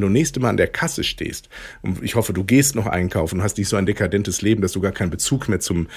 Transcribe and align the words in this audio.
Wenn 0.00 0.08
du 0.08 0.12
nächste 0.14 0.40
Mal 0.40 0.48
an 0.48 0.56
der 0.56 0.66
Kasse 0.66 1.04
stehst 1.04 1.50
und 1.82 2.02
ich 2.02 2.14
hoffe, 2.14 2.32
du 2.32 2.42
gehst 2.42 2.74
noch 2.74 2.86
einkaufen 2.86 3.36
und 3.36 3.42
hast 3.42 3.58
nicht 3.58 3.68
so 3.68 3.76
ein 3.76 3.84
dekadentes 3.84 4.40
Leben, 4.40 4.62
dass 4.62 4.72
du 4.72 4.80
gar 4.80 4.92
keinen 4.92 5.10
Bezug 5.10 5.46
mehr 5.46 5.60
zum, 5.60 5.88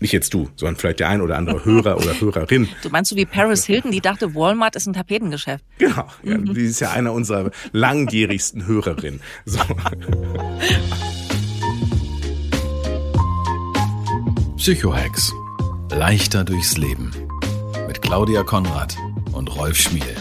nicht 0.00 0.10
jetzt 0.10 0.34
du, 0.34 0.48
sondern 0.56 0.74
vielleicht 0.74 0.98
der 0.98 1.08
ein 1.08 1.20
oder 1.20 1.36
andere 1.36 1.64
Hörer 1.64 1.96
oder 1.96 2.20
Hörerin. 2.20 2.68
Du 2.82 2.88
meinst 2.88 3.10
so 3.10 3.14
wie 3.14 3.24
Paris 3.24 3.64
Hilton, 3.64 3.92
die 3.92 4.00
dachte, 4.00 4.34
Walmart 4.34 4.74
ist 4.74 4.88
ein 4.88 4.94
Tapetengeschäft. 4.94 5.64
Genau, 5.78 6.08
ja, 6.24 6.38
die 6.38 6.64
ist 6.64 6.80
ja 6.80 6.90
einer 6.90 7.12
unserer 7.12 7.52
langjährigsten 7.70 8.66
Hörerinnen. 8.66 9.20
So. 9.44 9.60
Psychohex. 14.56 15.32
Leichter 15.92 16.42
durchs 16.42 16.76
Leben. 16.78 17.12
Mit 17.86 18.02
Claudia 18.02 18.42
Konrad 18.42 18.96
und 19.30 19.54
Rolf 19.54 19.76
Schmiel. 19.76 20.16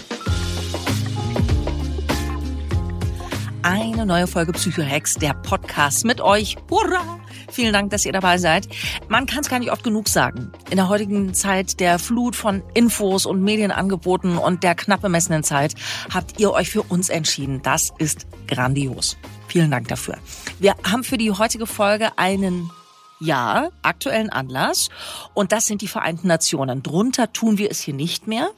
Eine 3.64 4.08
neue 4.08 4.26
Folge 4.26 4.54
Psychohex, 4.54 5.16
der 5.16 5.36
Podcast 5.36 6.04
mit 6.04 6.20
euch. 6.20 6.58
Hurra! 6.70 7.20
Vielen 7.52 7.74
Dank, 7.74 7.92
dass 7.92 8.06
ihr 8.06 8.12
dabei 8.12 8.40
seid. 8.40 8.68
Man 9.08 9.28
kann 9.28 9.42
es 9.42 9.50
gar 9.50 9.60
nicht 9.60 9.72
oft 9.72 9.84
genug 9.84 10.08
sagen. 10.08 10.52
In 10.72 10.78
der 10.78 10.90
heutigen 10.90 11.36
Zeit 11.36 11.80
der 11.80 12.00
Flut 12.00 12.36
von 12.36 12.64
Infos 12.74 13.28
und 13.28 13.44
Medienangeboten 13.44 14.40
und 14.40 14.64
der 14.64 14.74
knapp 14.74 15.02
bemessenen 15.02 15.44
Zeit 15.44 15.76
habt 16.12 16.40
ihr 16.40 16.52
euch 16.52 16.72
für 16.72 16.82
uns 16.82 17.10
entschieden. 17.10 17.62
Das 17.62 17.94
ist 18.00 18.26
grandios. 18.48 19.16
Vielen 19.48 19.70
Dank 19.70 19.90
dafür. 19.90 20.18
Wir 20.60 20.76
haben 20.84 21.04
für 21.04 21.20
die 21.20 21.32
heutige 21.32 21.68
Folge 21.68 22.18
einen 22.18 22.72
ja, 23.20 23.70
aktuellen 23.84 24.32
Anlass. 24.32 24.90
Und 25.36 25.52
das 25.52 25.68
sind 25.68 25.84
die 25.84 25.88
Vereinten 25.88 26.28
Nationen. 26.28 26.82
Drunter 26.82 27.32
tun 27.32 27.60
wir 27.60 27.70
es 27.70 27.80
hier 27.80 27.94
nicht 27.94 28.26
mehr. 28.26 28.50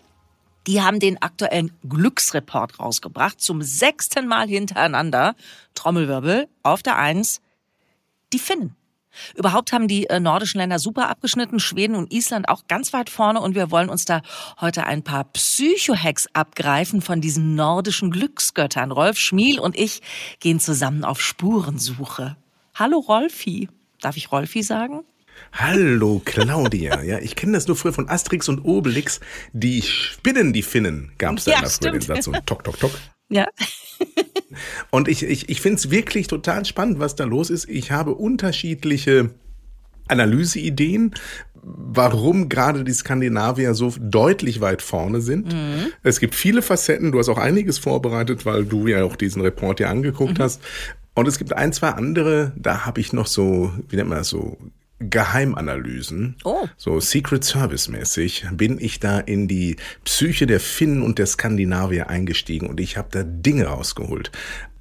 Die 0.67 0.81
haben 0.81 0.99
den 0.99 1.21
aktuellen 1.21 1.71
Glücksreport 1.87 2.79
rausgebracht, 2.79 3.41
zum 3.41 3.61
sechsten 3.61 4.27
Mal 4.27 4.47
hintereinander. 4.47 5.35
Trommelwirbel 5.75 6.47
auf 6.63 6.83
der 6.83 6.97
Eins. 6.97 7.41
Die 8.31 8.39
Finnen. 8.39 8.75
Überhaupt 9.35 9.73
haben 9.73 9.87
die 9.87 10.07
äh, 10.07 10.19
nordischen 10.19 10.59
Länder 10.59 10.79
super 10.79 11.09
abgeschnitten, 11.09 11.59
Schweden 11.59 11.95
und 11.95 12.11
Island 12.11 12.49
auch 12.49 12.67
ganz 12.67 12.93
weit 12.93 13.09
vorne 13.09 13.41
und 13.41 13.53
wir 13.53 13.69
wollen 13.69 13.89
uns 13.89 14.05
da 14.05 14.21
heute 14.59 14.85
ein 14.85 15.03
paar 15.03 15.25
Psychohacks 15.25 16.27
abgreifen 16.33 17.01
von 17.01 17.21
diesen 17.21 17.55
nordischen 17.55 18.09
Glücksgöttern. 18.09 18.91
Rolf 18.91 19.17
Schmiel 19.17 19.59
und 19.59 19.77
ich 19.77 20.01
gehen 20.39 20.59
zusammen 20.59 21.03
auf 21.03 21.21
Spurensuche. 21.21 22.37
Hallo 22.73 22.97
Rolfi. 22.97 23.69
Darf 24.01 24.17
ich 24.17 24.31
Rolfi 24.31 24.63
sagen? 24.63 25.03
Hallo 25.51 26.21
Claudia, 26.23 27.01
ja, 27.03 27.19
ich 27.19 27.35
kenne 27.35 27.53
das 27.53 27.67
nur 27.67 27.75
früher 27.75 27.93
von 27.93 28.09
Asterix 28.09 28.49
und 28.49 28.59
Obelix. 28.63 29.19
Die 29.51 29.81
Spinnen, 29.81 30.53
die 30.53 30.63
Finnen, 30.63 31.11
gab 31.17 31.37
es 31.37 31.45
da 31.45 31.51
Ja, 31.51 31.59
immer 31.59 31.69
früher 31.69 31.91
den. 31.91 32.01
Satz. 32.01 32.25
So 32.25 32.31
tok, 32.45 32.63
tok, 32.63 32.79
tok. 32.79 32.91
Ja. 33.29 33.47
Und 34.91 35.07
ich, 35.07 35.23
ich, 35.23 35.49
ich 35.49 35.61
finde 35.61 35.77
es 35.77 35.89
wirklich 35.89 36.27
total 36.27 36.65
spannend, 36.65 36.99
was 36.99 37.15
da 37.15 37.23
los 37.23 37.49
ist. 37.49 37.67
Ich 37.67 37.91
habe 37.91 38.13
unterschiedliche 38.13 39.31
Analyseideen, 40.07 41.15
warum 41.63 42.49
gerade 42.49 42.83
die 42.83 42.93
Skandinavier 42.93 43.73
so 43.73 43.93
deutlich 43.99 44.61
weit 44.61 44.81
vorne 44.81 45.21
sind. 45.21 45.55
Es 46.03 46.19
gibt 46.19 46.35
viele 46.35 46.61
Facetten. 46.61 47.11
Du 47.11 47.19
hast 47.19 47.29
auch 47.29 47.37
einiges 47.37 47.79
vorbereitet, 47.79 48.45
weil 48.45 48.65
du 48.65 48.87
ja 48.87 49.03
auch 49.03 49.15
diesen 49.15 49.41
Report 49.41 49.79
ja 49.79 49.89
angeguckt 49.89 50.39
hast. 50.39 50.61
Und 51.15 51.27
es 51.27 51.37
gibt 51.37 51.53
ein, 51.53 51.73
zwei 51.73 51.89
andere, 51.89 52.51
da 52.55 52.85
habe 52.85 52.99
ich 52.99 53.13
noch 53.13 53.27
so, 53.27 53.71
wie 53.87 53.95
nennt 53.95 54.09
man 54.09 54.19
das 54.19 54.29
so, 54.29 54.57
Geheimanalysen. 55.09 56.35
Oh. 56.43 56.67
So 56.77 56.99
Secret 56.99 57.43
Service 57.43 57.87
mäßig 57.87 58.45
bin 58.51 58.79
ich 58.79 58.99
da 58.99 59.19
in 59.19 59.47
die 59.47 59.77
Psyche 60.03 60.47
der 60.47 60.59
Finnen 60.59 61.01
und 61.01 61.19
der 61.19 61.25
Skandinavier 61.25 62.09
eingestiegen 62.09 62.67
und 62.67 62.79
ich 62.79 62.97
habe 62.97 63.09
da 63.11 63.23
Dinge 63.23 63.65
rausgeholt. 63.65 64.31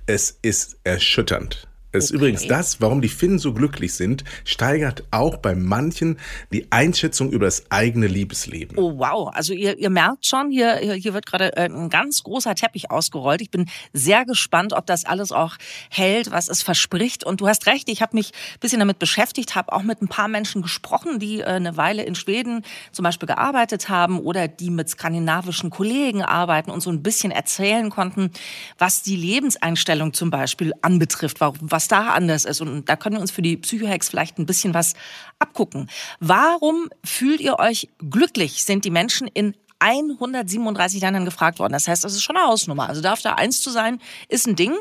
Es 0.07 0.39
ist 0.43 0.79
erschütternd. 0.85 1.69
Es 1.93 2.05
ist 2.05 2.11
Okay. 2.13 2.17
übrigens 2.17 2.47
das, 2.47 2.81
warum 2.81 3.01
die 3.03 3.09
Finnen 3.09 3.39
so 3.39 3.53
glücklich 3.53 3.95
sind, 3.95 4.25
steigert 4.45 5.05
auch 5.11 5.37
bei 5.39 5.55
manchen 5.55 6.19
die 6.53 6.67
Einschätzung 6.71 7.31
über 7.31 7.45
das 7.47 7.71
eigene 7.71 8.07
Liebesleben. 8.07 8.79
Oh 8.79 8.99
wow, 8.99 9.31
also 9.35 9.53
ihr, 9.53 9.79
ihr 9.79 9.91
merkt 9.91 10.27
schon, 10.27 10.51
hier, 10.51 10.77
hier 10.77 11.15
wird 11.15 11.27
gerade 11.27 11.57
äh, 11.57 11.69
ein 11.69 11.91
ganz 11.91 12.23
großer 12.23 12.55
Teppich 12.55 12.91
ausgerollt. 12.91 13.43
Ich 13.43 13.51
bin 13.51 13.67
sehr 13.93 14.25
gespannt, 14.25 14.73
ob 14.73 14.87
das 14.87 15.05
alles 15.05 15.33
auch 15.33 15.57
hält, 15.91 16.31
was 16.31 16.49
es 16.49 16.63
verspricht. 16.63 17.25
Und 17.25 17.41
du 17.41 17.49
hast 17.49 17.67
recht, 17.67 17.89
ich 17.89 18.03
habe 18.03 18.17
mich 18.17 18.33
ein 18.55 18.61
bisschen 18.61 18.79
damit 18.79 18.99
beschäftigt, 18.99 19.55
habe 19.55 19.73
auch 19.73 19.83
mit 19.83 20.01
ein 20.03 20.09
paar 20.09 20.29
Menschen 20.29 20.63
gesprochen, 20.63 21.19
die 21.19 21.41
äh, 21.41 21.45
eine 21.45 21.77
Weile 21.77 22.03
in 22.05 22.15
Schweden 22.15 22.65
zum 22.93 23.03
Beispiel 23.05 23.27
gearbeitet 23.27 23.89
haben 23.89 24.19
oder 24.19 24.49
die 24.49 24.71
mit 24.71 24.89
skandinavischen 24.89 25.71
Kollegen 25.71 26.23
arbeiten 26.23 26.71
und 26.71 26.81
so 26.81 26.91
ein 26.91 27.03
bisschen 27.03 27.31
erzählen 27.33 27.91
konnten, 27.91 28.31
was 28.79 29.03
die 29.03 29.17
Lebenseinstellung 29.17 30.13
zum 30.15 30.31
Beispiel 30.31 30.73
anbetrifft, 30.83 31.41
warum, 31.41 31.59
was 31.83 31.89
da 31.89 32.11
anders 32.13 32.45
ist. 32.45 32.61
Und 32.61 32.89
da 32.89 32.97
können 32.97 33.17
wir 33.17 33.21
uns 33.21 33.33
für 33.33 33.43
die 33.43 33.57
Psychohacks 33.57 34.09
vielleicht 34.09 34.39
ein 34.39 34.47
bisschen 34.47 34.73
was 34.75 34.95
abgucken. 35.39 35.91
Warum 36.21 36.89
fühlt 37.05 37.41
ihr 37.41 37.59
euch 37.59 37.89
glücklich? 37.99 38.63
Sind 38.63 38.85
die 38.85 38.91
Menschen 38.91 39.27
in 39.27 39.55
137 39.81 41.01
Ländern 41.01 41.25
gefragt 41.25 41.59
worden. 41.59 41.73
Das 41.73 41.89
heißt, 41.89 42.05
das 42.05 42.13
ist 42.13 42.23
schon 42.23 42.37
eine 42.37 42.47
Hausnummer. 42.47 42.89
Also 42.89 43.01
da 43.01 43.15
auf 43.15 43.21
der 43.21 43.39
Eins 43.39 43.61
zu 43.61 43.71
sein, 43.71 44.01
ist 44.29 44.47
ein 44.47 44.55
Ding. 44.55 44.75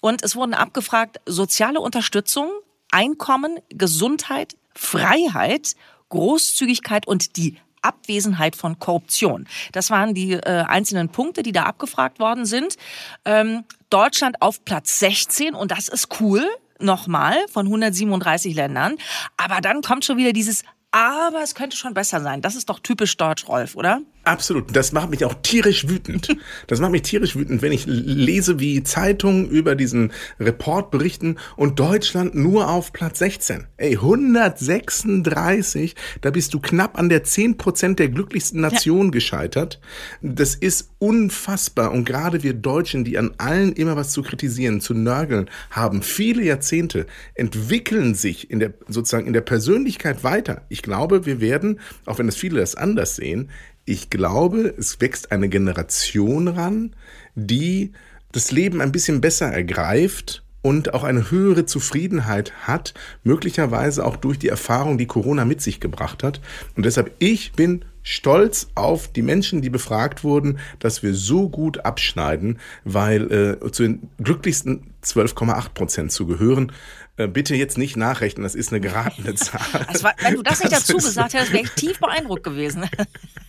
Und 0.00 0.22
es 0.22 0.36
wurden 0.36 0.54
abgefragt, 0.54 1.20
soziale 1.26 1.80
Unterstützung, 1.80 2.48
Einkommen, 2.92 3.58
Gesundheit, 3.70 4.56
Freiheit, 4.76 5.74
Großzügigkeit 6.10 7.08
und 7.08 7.36
die 7.36 7.56
Abwesenheit 7.84 8.56
von 8.56 8.78
Korruption. 8.78 9.46
Das 9.72 9.90
waren 9.90 10.14
die 10.14 10.32
äh, 10.32 10.64
einzelnen 10.66 11.08
Punkte, 11.08 11.42
die 11.42 11.52
da 11.52 11.64
abgefragt 11.64 12.18
worden 12.18 12.46
sind. 12.46 12.76
Ähm, 13.24 13.64
Deutschland 13.90 14.40
auf 14.40 14.64
Platz 14.64 14.98
16 14.98 15.54
und 15.54 15.70
das 15.70 15.88
ist 15.88 16.20
cool, 16.20 16.44
nochmal 16.80 17.36
von 17.52 17.66
137 17.66 18.54
Ländern. 18.54 18.96
Aber 19.36 19.60
dann 19.60 19.82
kommt 19.82 20.04
schon 20.04 20.16
wieder 20.16 20.32
dieses 20.32 20.64
aber 20.94 21.42
es 21.42 21.56
könnte 21.56 21.76
schon 21.76 21.92
besser 21.92 22.20
sein. 22.20 22.40
Das 22.40 22.54
ist 22.54 22.68
doch 22.68 22.78
typisch 22.78 23.16
deutsch, 23.16 23.48
Rolf, 23.48 23.74
oder? 23.74 24.00
Absolut. 24.24 24.74
Das 24.74 24.92
macht 24.92 25.10
mich 25.10 25.24
auch 25.24 25.34
tierisch 25.42 25.88
wütend. 25.88 26.28
Das 26.66 26.80
macht 26.80 26.92
mich 26.92 27.02
tierisch 27.02 27.36
wütend, 27.36 27.62
wenn 27.62 27.72
ich 27.72 27.84
lese, 27.86 28.58
wie 28.58 28.82
Zeitungen 28.82 29.48
über 29.48 29.74
diesen 29.74 30.12
Report 30.40 30.90
berichten 30.90 31.36
und 31.56 31.78
Deutschland 31.78 32.34
nur 32.34 32.70
auf 32.70 32.92
Platz 32.92 33.18
16. 33.18 33.66
Ey, 33.76 33.96
136, 33.96 35.94
da 36.22 36.30
bist 36.30 36.54
du 36.54 36.60
knapp 36.60 36.98
an 36.98 37.08
der 37.08 37.24
10% 37.24 37.96
der 37.96 38.08
glücklichsten 38.08 38.60
Nationen 38.60 39.10
gescheitert. 39.10 39.80
Das 40.22 40.54
ist 40.54 40.90
unfassbar. 40.98 41.92
Und 41.92 42.04
gerade 42.04 42.42
wir 42.42 42.54
Deutschen, 42.54 43.04
die 43.04 43.18
an 43.18 43.32
allen 43.38 43.72
immer 43.74 43.96
was 43.96 44.12
zu 44.12 44.22
kritisieren, 44.22 44.80
zu 44.80 44.94
nörgeln 44.94 45.50
haben, 45.70 46.02
viele 46.02 46.42
Jahrzehnte, 46.42 47.06
entwickeln 47.34 48.14
sich 48.14 48.50
in 48.50 48.58
der, 48.58 48.72
sozusagen 48.88 49.26
in 49.26 49.34
der 49.34 49.42
Persönlichkeit 49.42 50.24
weiter. 50.24 50.62
Ich 50.68 50.82
glaube, 50.82 51.26
wir 51.26 51.40
werden, 51.40 51.80
auch 52.06 52.18
wenn 52.18 52.28
es 52.28 52.36
viele 52.36 52.60
das 52.60 52.74
anders 52.74 53.16
sehen, 53.16 53.50
ich 53.84 54.10
glaube, 54.10 54.74
es 54.78 55.00
wächst 55.00 55.32
eine 55.32 55.48
Generation 55.48 56.48
ran, 56.48 56.94
die 57.34 57.92
das 58.32 58.50
Leben 58.50 58.80
ein 58.80 58.92
bisschen 58.92 59.20
besser 59.20 59.46
ergreift 59.46 60.42
und 60.62 60.94
auch 60.94 61.04
eine 61.04 61.30
höhere 61.30 61.66
Zufriedenheit 61.66 62.52
hat, 62.66 62.94
möglicherweise 63.22 64.04
auch 64.04 64.16
durch 64.16 64.38
die 64.38 64.48
Erfahrung, 64.48 64.96
die 64.96 65.06
Corona 65.06 65.44
mit 65.44 65.60
sich 65.60 65.78
gebracht 65.78 66.22
hat. 66.22 66.40
Und 66.74 66.86
deshalb, 66.86 67.14
ich 67.18 67.52
bin 67.52 67.84
stolz 68.02 68.68
auf 68.74 69.08
die 69.08 69.22
Menschen, 69.22 69.60
die 69.60 69.68
befragt 69.68 70.24
wurden, 70.24 70.58
dass 70.78 71.02
wir 71.02 71.14
so 71.14 71.50
gut 71.50 71.84
abschneiden, 71.84 72.58
weil 72.84 73.60
äh, 73.62 73.70
zu 73.72 73.82
den 73.82 74.08
glücklichsten 74.22 74.94
12,8 75.04 75.68
Prozent 75.74 76.12
zu 76.12 76.26
gehören. 76.26 76.72
Äh, 77.18 77.28
bitte 77.28 77.54
jetzt 77.54 77.76
nicht 77.76 77.96
nachrechnen, 77.96 78.42
das 78.42 78.54
ist 78.54 78.72
eine 78.72 78.80
geratene 78.80 79.34
Zahl. 79.34 79.86
Das 79.92 80.02
war, 80.02 80.14
wenn 80.20 80.34
du 80.34 80.42
das 80.42 80.60
nicht 80.60 80.72
dazu 80.72 80.96
gesagt 80.96 81.34
hättest, 81.34 81.52
wäre 81.52 81.64
ich 81.64 81.70
tief 81.72 82.00
beeindruckt 82.00 82.44
gewesen. 82.44 82.88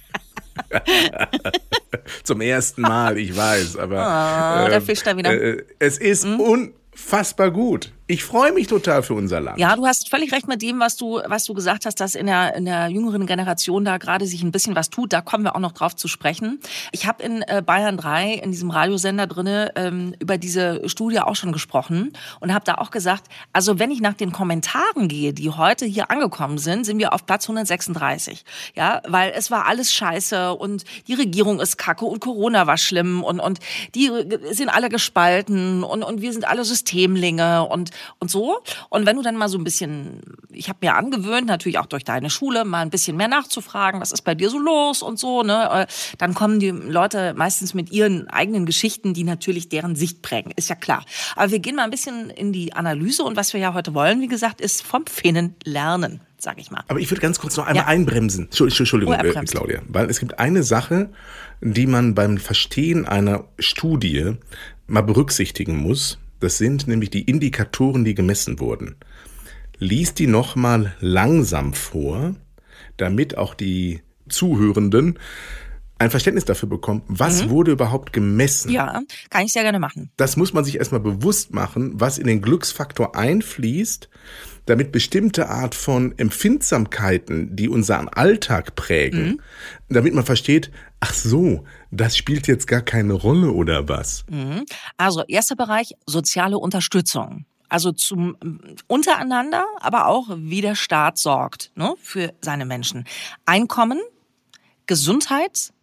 Zum 2.23 2.41
ersten 2.41 2.81
Mal, 2.81 3.17
ich 3.17 3.35
weiß, 3.35 3.77
aber 3.77 3.95
da 3.95 4.69
ähm, 4.71 4.81
fischt 4.81 5.07
er 5.07 5.17
wieder. 5.17 5.31
Mhm. 5.31 5.59
Äh, 5.59 5.63
es 5.79 5.97
ist 5.97 6.25
unfassbar 6.25 7.51
gut. 7.51 7.91
Ich 8.07 8.23
freue 8.23 8.51
mich 8.51 8.67
total 8.67 9.01
für 9.01 9.15
unser 9.15 9.41
Land. 9.41 9.57
Ja, 9.57 9.75
du 9.75 9.87
hast 9.87 10.11
völlig 10.11 10.31
recht 10.31 10.47
mit 10.47 10.61
dem, 10.61 10.79
was 10.79 10.95
du, 10.95 11.21
was 11.25 11.43
du 11.45 11.55
gesagt 11.55 11.87
hast, 11.87 11.99
dass 11.99 12.13
in 12.13 12.27
der, 12.27 12.53
in 12.53 12.65
der 12.65 12.87
jüngeren 12.89 13.25
Generation 13.25 13.83
da 13.83 13.97
gerade 13.97 14.27
sich 14.27 14.43
ein 14.43 14.51
bisschen 14.51 14.75
was 14.75 14.91
tut. 14.91 15.11
Da 15.11 15.21
kommen 15.21 15.43
wir 15.43 15.55
auch 15.55 15.59
noch 15.59 15.71
drauf 15.71 15.95
zu 15.95 16.07
sprechen. 16.07 16.59
Ich 16.91 17.07
habe 17.07 17.23
in 17.23 17.41
äh, 17.41 17.63
Bayern 17.65 17.97
3, 17.97 18.33
in 18.33 18.51
diesem 18.51 18.69
Radiosender 18.69 19.25
drinne, 19.25 19.71
ähm, 19.75 20.13
über 20.19 20.37
diese 20.37 20.87
Studie 20.87 21.19
auch 21.19 21.35
schon 21.35 21.51
gesprochen 21.51 22.13
und 22.39 22.53
habe 22.53 22.63
da 22.63 22.75
auch 22.75 22.91
gesagt, 22.91 23.23
also 23.53 23.79
wenn 23.79 23.89
ich 23.89 24.01
nach 24.01 24.13
den 24.13 24.31
Kommentaren 24.31 25.07
gehe, 25.07 25.33
die 25.33 25.49
heute 25.49 25.87
hier 25.87 26.11
angekommen 26.11 26.59
sind, 26.59 26.85
sind 26.85 26.99
wir 26.99 27.11
auf 27.11 27.25
Platz 27.25 27.45
136. 27.45 28.45
Ja, 28.75 29.01
weil 29.07 29.33
es 29.35 29.49
war 29.49 29.65
alles 29.65 29.91
scheiße 29.91 30.53
und 30.53 30.83
die 31.07 31.15
Regierung 31.15 31.59
ist 31.59 31.77
kacke 31.77 32.05
und 32.05 32.19
Corona 32.19 32.67
war 32.67 32.77
schlimm 32.77 33.23
und, 33.23 33.39
und 33.39 33.57
die 33.95 34.11
sind 34.51 34.69
alle 34.69 34.89
gespalten 34.89 35.83
und, 35.83 36.03
und 36.03 36.21
wir 36.21 36.33
sind 36.33 36.47
alle 36.47 36.63
Systemlinge 36.63 37.65
und 37.65 37.94
und 38.19 38.31
so. 38.31 38.57
Und 38.89 39.05
wenn 39.05 39.15
du 39.15 39.21
dann 39.21 39.35
mal 39.35 39.49
so 39.49 39.57
ein 39.57 39.63
bisschen, 39.63 40.21
ich 40.51 40.69
habe 40.69 40.79
mir 40.81 40.95
angewöhnt, 40.95 41.47
natürlich 41.47 41.79
auch 41.79 41.85
durch 41.85 42.03
deine 42.03 42.29
Schule, 42.29 42.65
mal 42.65 42.81
ein 42.81 42.89
bisschen 42.89 43.17
mehr 43.17 43.27
nachzufragen, 43.27 44.01
was 44.01 44.11
ist 44.11 44.23
bei 44.23 44.35
dir 44.35 44.49
so 44.49 44.59
los 44.59 45.01
und 45.01 45.19
so, 45.19 45.43
ne? 45.43 45.69
Äh, 45.71 45.87
dann 46.17 46.33
kommen 46.33 46.59
die 46.59 46.69
Leute 46.69 47.33
meistens 47.35 47.73
mit 47.73 47.91
ihren 47.91 48.27
eigenen 48.27 48.65
Geschichten, 48.65 49.13
die 49.13 49.23
natürlich 49.23 49.69
deren 49.69 49.95
Sicht 49.95 50.21
prägen, 50.21 50.51
ist 50.55 50.69
ja 50.69 50.75
klar. 50.75 51.03
Aber 51.35 51.51
wir 51.51 51.59
gehen 51.59 51.75
mal 51.75 51.83
ein 51.83 51.91
bisschen 51.91 52.29
in 52.29 52.53
die 52.53 52.73
Analyse 52.73 53.23
und 53.23 53.35
was 53.35 53.53
wir 53.53 53.59
ja 53.59 53.73
heute 53.73 53.93
wollen, 53.93 54.21
wie 54.21 54.27
gesagt, 54.27 54.61
ist 54.61 54.83
vom 54.83 55.05
Finnen 55.05 55.55
lernen 55.63 56.21
sag 56.37 56.59
ich 56.59 56.71
mal. 56.71 56.83
Aber 56.87 56.99
ich 56.99 57.09
würde 57.09 57.21
ganz 57.21 57.39
kurz 57.39 57.57
noch 57.57 57.65
einmal 57.65 57.83
ja. 57.83 57.87
einbremsen. 57.87 58.49
Entschuldigung, 58.55 59.13
oh, 59.13 59.25
äh, 59.25 59.45
Claudia. 59.45 59.81
Weil 59.87 60.09
es 60.09 60.19
gibt 60.19 60.39
eine 60.39 60.63
Sache, 60.63 61.09
die 61.59 61.87
man 61.87 62.15
beim 62.15 62.37
Verstehen 62.37 63.05
einer 63.05 63.45
Studie 63.59 64.35
mal 64.87 65.01
berücksichtigen 65.01 65.77
muss. 65.77 66.19
Das 66.39 66.57
sind 66.57 66.87
nämlich 66.87 67.09
die 67.09 67.23
Indikatoren, 67.23 68.05
die 68.05 68.15
gemessen 68.15 68.59
wurden. 68.59 68.95
Lies 69.77 70.13
die 70.13 70.27
nochmal 70.27 70.95
langsam 70.99 71.73
vor, 71.73 72.35
damit 72.97 73.37
auch 73.37 73.53
die 73.53 74.01
Zuhörenden 74.29 75.19
ein 75.97 76.09
Verständnis 76.09 76.43
dafür 76.43 76.67
bekommen, 76.67 77.03
was 77.07 77.45
mhm. 77.45 77.49
wurde 77.51 77.71
überhaupt 77.71 78.11
gemessen. 78.11 78.69
Ja, 78.69 79.01
kann 79.29 79.45
ich 79.45 79.53
sehr 79.53 79.63
gerne 79.63 79.79
machen. 79.79 80.11
Das 80.17 80.35
muss 80.35 80.53
man 80.53 80.65
sich 80.65 80.77
erstmal 80.77 80.99
bewusst 80.99 81.53
machen, 81.53 81.93
was 81.95 82.17
in 82.17 82.27
den 82.27 82.41
Glücksfaktor 82.41 83.15
einfließt, 83.15 84.09
damit 84.65 84.91
bestimmte 84.91 85.47
Art 85.47 85.73
von 85.73 86.17
Empfindsamkeiten, 86.17 87.55
die 87.55 87.69
unseren 87.69 88.09
Alltag 88.09 88.75
prägen, 88.75 89.27
mhm. 89.27 89.39
damit 89.89 90.13
man 90.13 90.25
versteht, 90.25 90.69
ach 91.05 91.13
so, 91.13 91.63
das 91.91 92.17
spielt 92.17 92.47
jetzt 92.47 92.67
gar 92.67 92.81
keine 92.81 93.13
Rolle 93.13 93.51
oder 93.51 93.87
was? 93.87 94.25
Mhm. 94.29 94.65
Also 94.97 95.23
erster 95.27 95.55
Bereich, 95.55 95.93
soziale 96.07 96.57
Unterstützung. 96.57 97.45
Also 97.69 97.91
zum 97.91 98.35
untereinander, 98.87 99.65
aber 99.81 100.07
auch 100.07 100.27
wie 100.35 100.61
der 100.61 100.75
Staat 100.75 101.17
sorgt 101.17 101.71
ne, 101.75 101.93
für 102.01 102.33
seine 102.41 102.65
Menschen. 102.65 103.05
Einkommen, 103.45 103.99
Gesundheit, 104.87 105.73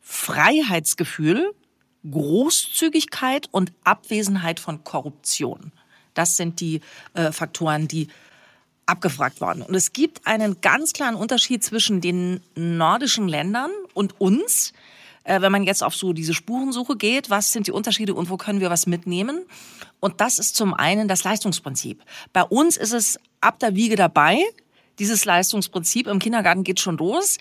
Freiheitsgefühl, 0.00 1.52
Großzügigkeit 2.10 3.48
und 3.50 3.72
Abwesenheit 3.84 4.60
von 4.60 4.84
Korruption. 4.84 5.72
Das 6.14 6.36
sind 6.36 6.60
die 6.60 6.80
äh, 7.14 7.32
Faktoren, 7.32 7.88
die 7.88 8.08
abgefragt 8.86 9.40
worden. 9.40 9.62
Und 9.62 9.74
es 9.74 9.92
gibt 9.92 10.26
einen 10.26 10.60
ganz 10.60 10.92
klaren 10.92 11.16
Unterschied 11.16 11.62
zwischen 11.62 12.00
den 12.00 12.40
nordischen 12.54 13.28
Ländern 13.28 13.70
und 13.94 14.20
uns. 14.20 14.72
Äh, 15.24 15.40
wenn 15.40 15.50
man 15.50 15.64
jetzt 15.64 15.82
auf 15.82 15.94
so 15.94 16.12
diese 16.12 16.34
Spurensuche 16.34 16.96
geht, 16.96 17.30
was 17.30 17.52
sind 17.52 17.66
die 17.66 17.72
Unterschiede 17.72 18.14
und 18.14 18.30
wo 18.30 18.36
können 18.36 18.60
wir 18.60 18.70
was 18.70 18.86
mitnehmen? 18.86 19.44
Und 19.98 20.20
das 20.20 20.38
ist 20.38 20.56
zum 20.56 20.72
einen 20.72 21.08
das 21.08 21.24
Leistungsprinzip. 21.24 22.02
Bei 22.32 22.44
uns 22.44 22.76
ist 22.76 22.92
es 22.92 23.18
ab 23.40 23.58
der 23.58 23.74
Wiege 23.74 23.96
dabei. 23.96 24.38
Dieses 24.98 25.24
Leistungsprinzip 25.24 26.06
im 26.06 26.18
Kindergarten 26.18 26.64
geht 26.64 26.80
schon 26.80 26.96
los. 26.96 27.38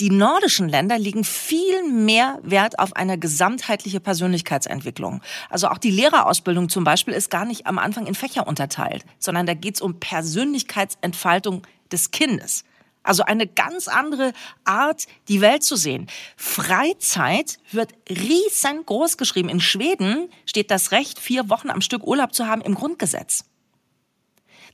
Die 0.00 0.10
nordischen 0.10 0.68
Länder 0.68 0.98
legen 0.98 1.24
viel 1.24 1.88
mehr 1.88 2.38
Wert 2.42 2.78
auf 2.78 2.96
eine 2.96 3.18
gesamtheitliche 3.18 4.00
Persönlichkeitsentwicklung. 4.00 5.22
Also 5.48 5.68
auch 5.68 5.78
die 5.78 5.90
Lehrerausbildung 5.90 6.68
zum 6.68 6.84
Beispiel 6.84 7.14
ist 7.14 7.30
gar 7.30 7.44
nicht 7.44 7.66
am 7.66 7.78
Anfang 7.78 8.06
in 8.06 8.14
Fächer 8.14 8.46
unterteilt, 8.46 9.04
sondern 9.18 9.46
da 9.46 9.54
geht 9.54 9.76
es 9.76 9.80
um 9.80 10.00
Persönlichkeitsentfaltung 10.00 11.62
des 11.92 12.10
Kindes. 12.10 12.64
Also 13.06 13.22
eine 13.22 13.46
ganz 13.46 13.86
andere 13.86 14.32
Art, 14.64 15.06
die 15.28 15.40
Welt 15.40 15.62
zu 15.62 15.76
sehen. 15.76 16.08
Freizeit 16.36 17.58
wird 17.70 17.94
riesengroß 18.10 19.16
geschrieben. 19.16 19.48
In 19.48 19.60
Schweden 19.60 20.28
steht 20.44 20.72
das 20.72 20.90
Recht, 20.90 21.20
vier 21.20 21.48
Wochen 21.48 21.70
am 21.70 21.80
Stück 21.80 22.04
Urlaub 22.04 22.34
zu 22.34 22.46
haben 22.48 22.62
im 22.62 22.74
Grundgesetz. 22.74 23.44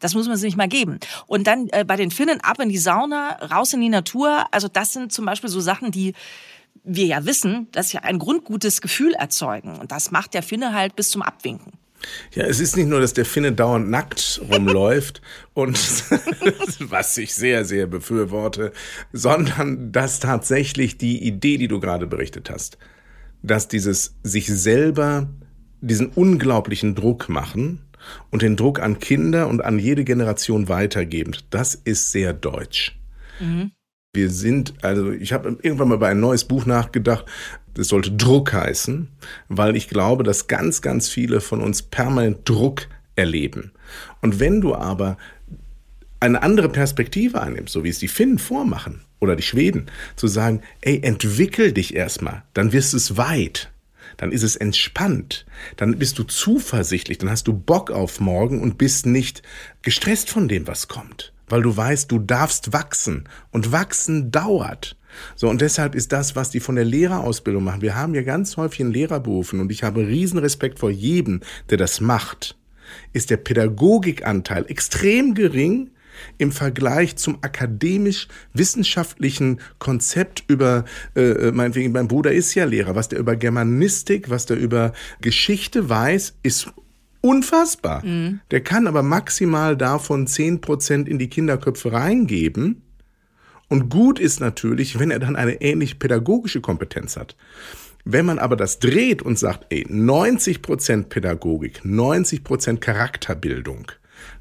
Das 0.02 0.14
muss 0.14 0.26
man 0.26 0.37
sich 0.37 0.49
nicht 0.49 0.56
mal 0.56 0.69
geben. 0.69 0.99
Und 1.26 1.46
dann 1.46 1.69
äh, 1.69 1.84
bei 1.84 1.96
den 1.96 2.10
Finnen 2.10 2.40
ab 2.40 2.60
in 2.60 2.69
die 2.69 2.78
Sauna, 2.78 3.38
raus 3.50 3.72
in 3.72 3.81
die 3.81 3.88
Natur. 3.88 4.46
Also 4.50 4.69
das 4.69 4.93
sind 4.93 5.12
zum 5.12 5.25
Beispiel 5.25 5.49
so 5.49 5.60
Sachen, 5.60 5.90
die 5.90 6.12
wir 6.84 7.06
ja 7.06 7.25
wissen, 7.25 7.69
dass 7.72 7.93
ja 7.93 8.00
ein 8.00 8.19
grundgutes 8.19 8.81
Gefühl 8.81 9.14
erzeugen. 9.14 9.78
Und 9.78 9.93
das 9.93 10.10
macht 10.10 10.34
der 10.34 10.43
Finne 10.43 10.75
halt 10.75 10.96
bis 10.96 11.10
zum 11.10 11.22
Abwinken. 11.22 11.72
Ja, 12.34 12.44
es 12.44 12.58
ist 12.58 12.76
nicht 12.76 12.88
nur, 12.88 13.00
dass 13.00 13.12
der 13.12 13.25
Finne 13.25 13.52
dauernd 13.52 13.88
nackt 13.88 14.40
rumläuft 14.50 15.22
und 15.54 15.78
was 16.90 17.16
ich 17.16 17.34
sehr, 17.34 17.64
sehr 17.64 17.87
befürworte, 17.87 18.72
sondern 19.12 19.93
dass 19.93 20.19
tatsächlich 20.19 20.98
die 20.98 21.25
Idee, 21.25 21.58
die 21.58 21.69
du 21.69 21.78
gerade 21.78 22.08
berichtet 22.08 22.50
hast, 22.50 22.76
dass 23.43 23.69
dieses 23.69 24.16
sich 24.25 24.48
selber 24.48 25.28
diesen 25.81 26.08
unglaublichen 26.08 26.96
Druck 26.96 27.28
machen 27.28 27.81
und 28.31 28.43
den 28.43 28.56
Druck 28.56 28.81
an 28.81 28.99
Kinder 28.99 29.49
und 29.49 29.64
an 29.64 29.78
jede 29.78 30.04
Generation 30.04 30.69
weitergeben, 30.69 31.37
das 31.50 31.75
ist 31.75 32.12
sehr 32.12 32.32
deutsch. 32.32 32.99
Mhm. 33.40 33.72
Wir 34.14 34.28
sind, 34.31 34.75
also 34.82 35.10
ich 35.10 35.32
habe 35.32 35.58
irgendwann 35.62 35.88
mal 35.88 35.99
bei 35.99 36.10
ein 36.10 36.20
neues 36.20 36.44
Buch 36.44 36.66
nachgedacht, 36.66 37.25
das 37.75 37.88
sollte 37.88 38.12
Druck 38.12 38.52
heißen, 38.52 39.08
weil 39.49 39.76
ich 39.76 39.88
glaube, 39.88 40.22
dass 40.25 40.46
ganz, 40.46 40.82
ganz 40.82 41.08
viele 41.08 41.40
von 41.40 41.62
uns 41.62 41.82
permanent 41.82 42.46
Druck 42.46 42.88
erleben. 43.16 43.72
Und 44.20 44.38
wenn 44.40 44.60
du 44.60 44.75
aber 44.75 45.16
eine 46.20 46.43
andere 46.43 46.69
Perspektive 46.69 47.40
einnimmst, 47.40 47.72
so 47.72 47.84
wie 47.84 47.88
es 47.88 47.98
die 47.98 48.08
Finnen 48.08 48.38
vormachen 48.38 49.00
oder 49.20 49.34
die 49.34 49.43
Schweden, 49.43 49.87
zu 50.14 50.28
sagen, 50.28 50.60
ey, 50.82 51.00
entwickel 51.02 51.72
dich 51.72 51.94
erstmal, 51.94 52.43
dann 52.55 52.72
wirst 52.72 52.93
du 52.93 52.98
es 52.98 53.16
weit. 53.16 53.71
Dann 54.17 54.32
ist 54.32 54.43
es 54.43 54.56
entspannt. 54.56 55.47
Dann 55.76 55.99
bist 55.99 56.19
du 56.19 56.25
zuversichtlich. 56.25 57.19
Dann 57.19 57.31
hast 57.31 57.49
du 57.49 57.53
Bock 57.53 57.91
auf 57.91 58.20
morgen 58.20 58.61
und 58.61 58.79
bist 58.79 59.06
nicht 59.06 59.43
gestresst 59.82 60.31
von 60.31 60.49
dem, 60.49 60.67
was 60.67 60.88
kommt 60.88 61.32
weil 61.53 61.61
du 61.61 61.76
weißt, 61.76 62.11
du 62.11 62.19
darfst 62.19 62.73
wachsen 62.73 63.29
und 63.50 63.73
wachsen 63.73 64.31
dauert. 64.31 64.97
So, 65.37 65.50
und 65.50 65.61
deshalb 65.61 65.94
ist 65.94 66.11
das, 66.11 66.35
was 66.35 66.49
die 66.49 66.61
von 66.61 66.76
der 66.76 66.87
Lehrerausbildung 66.87 67.62
machen. 67.62 67.82
Wir 67.82 67.94
haben 67.94 68.14
ja 68.14 68.23
ganz 68.23 68.56
häufig 68.56 68.81
einen 68.81 68.94
Lehrerberufen 68.94 69.61
und 69.61 69.70
ich 69.70 69.82
habe 69.82 70.06
riesen 70.06 70.38
Respekt 70.38 70.79
vor 70.79 70.91
jedem, 70.91 71.41
der 71.69 71.76
das 71.76 72.01
macht. 72.01 72.56
Ist 73.13 73.29
der 73.29 73.36
Pädagogikanteil 73.36 74.65
extrem 74.69 75.34
gering 75.34 75.91
im 76.38 76.52
Vergleich 76.52 77.17
zum 77.17 77.38
akademisch-wissenschaftlichen 77.43 79.60
Konzept 79.79 80.44
über, 80.48 80.84
äh, 81.14 81.52
meinetwegen, 81.52 81.93
mein 81.93 82.08
Bruder 82.08 82.32
ist 82.32 82.55
ja 82.55 82.64
Lehrer, 82.64 82.94
was 82.94 83.08
der 83.08 83.19
über 83.19 83.36
Germanistik, 83.36 84.31
was 84.31 84.46
der 84.46 84.58
über 84.58 84.93
Geschichte 85.20 85.88
weiß, 85.88 86.36
ist 86.43 86.72
Unfassbar. 87.22 88.05
Mhm. 88.05 88.41
Der 88.50 88.62
kann 88.62 88.88
aber 88.88 89.05
maximal 89.05 89.76
davon 89.76 90.26
zehn 90.26 90.60
Prozent 90.60 91.08
in 91.08 91.19
die 91.19 91.29
Kinderköpfe 91.29 91.93
reingeben. 91.93 92.82
Und 93.69 93.88
gut 93.88 94.19
ist 94.19 94.41
natürlich, 94.41 94.98
wenn 94.98 95.10
er 95.10 95.20
dann 95.20 95.36
eine 95.36 95.62
ähnlich 95.62 96.00
pädagogische 96.00 96.60
Kompetenz 96.60 97.17
hat. 97.17 97.36
Wenn 98.05 98.26
man 98.26 98.41
aber 98.41 98.56
das 98.56 98.81
dreht 98.81 99.22
und 99.22 99.38
sagt, 99.38 99.67
ey, 99.70 99.86
90 99.88 100.62
Prozent 100.62 101.08
Pädagogik, 101.10 101.84
90 101.84 102.43
Prozent 102.43 102.81
Charakterbildung, 102.81 103.93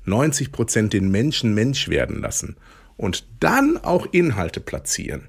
90 0.05 0.51
Prozent 0.51 0.93
den 0.93 1.10
Menschen 1.10 1.53
Mensch 1.53 1.88
werden 1.88 2.22
lassen 2.22 2.58
und 2.98 3.25
dann 3.39 3.77
auch 3.77 4.08
Inhalte 4.12 4.60
platzieren, 4.60 5.27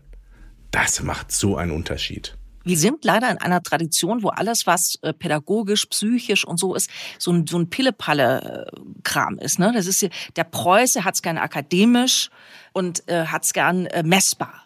das 0.70 1.02
macht 1.02 1.32
so 1.32 1.56
einen 1.56 1.72
Unterschied. 1.72 2.36
Wir 2.64 2.76
sind 2.76 3.04
leider 3.04 3.30
in 3.30 3.38
einer 3.38 3.62
Tradition, 3.62 4.22
wo 4.22 4.28
alles, 4.28 4.66
was 4.66 4.98
äh, 5.02 5.12
pädagogisch, 5.12 5.86
psychisch 5.86 6.44
und 6.46 6.58
so 6.58 6.74
ist, 6.74 6.90
so 7.18 7.32
ein, 7.32 7.46
so 7.46 7.58
ein 7.58 7.68
Pille-Palle-Kram 7.70 9.38
ist. 9.38 9.58
Ne? 9.58 9.72
Das 9.74 9.86
ist 9.86 10.08
der 10.36 10.44
Preuße 10.44 11.04
hat 11.04 11.14
es 11.14 11.22
gern 11.22 11.38
akademisch 11.38 12.30
und 12.72 13.08
äh, 13.08 13.26
hat 13.26 13.44
es 13.44 13.52
gern 13.52 13.86
äh, 13.86 14.02
messbar. 14.02 14.61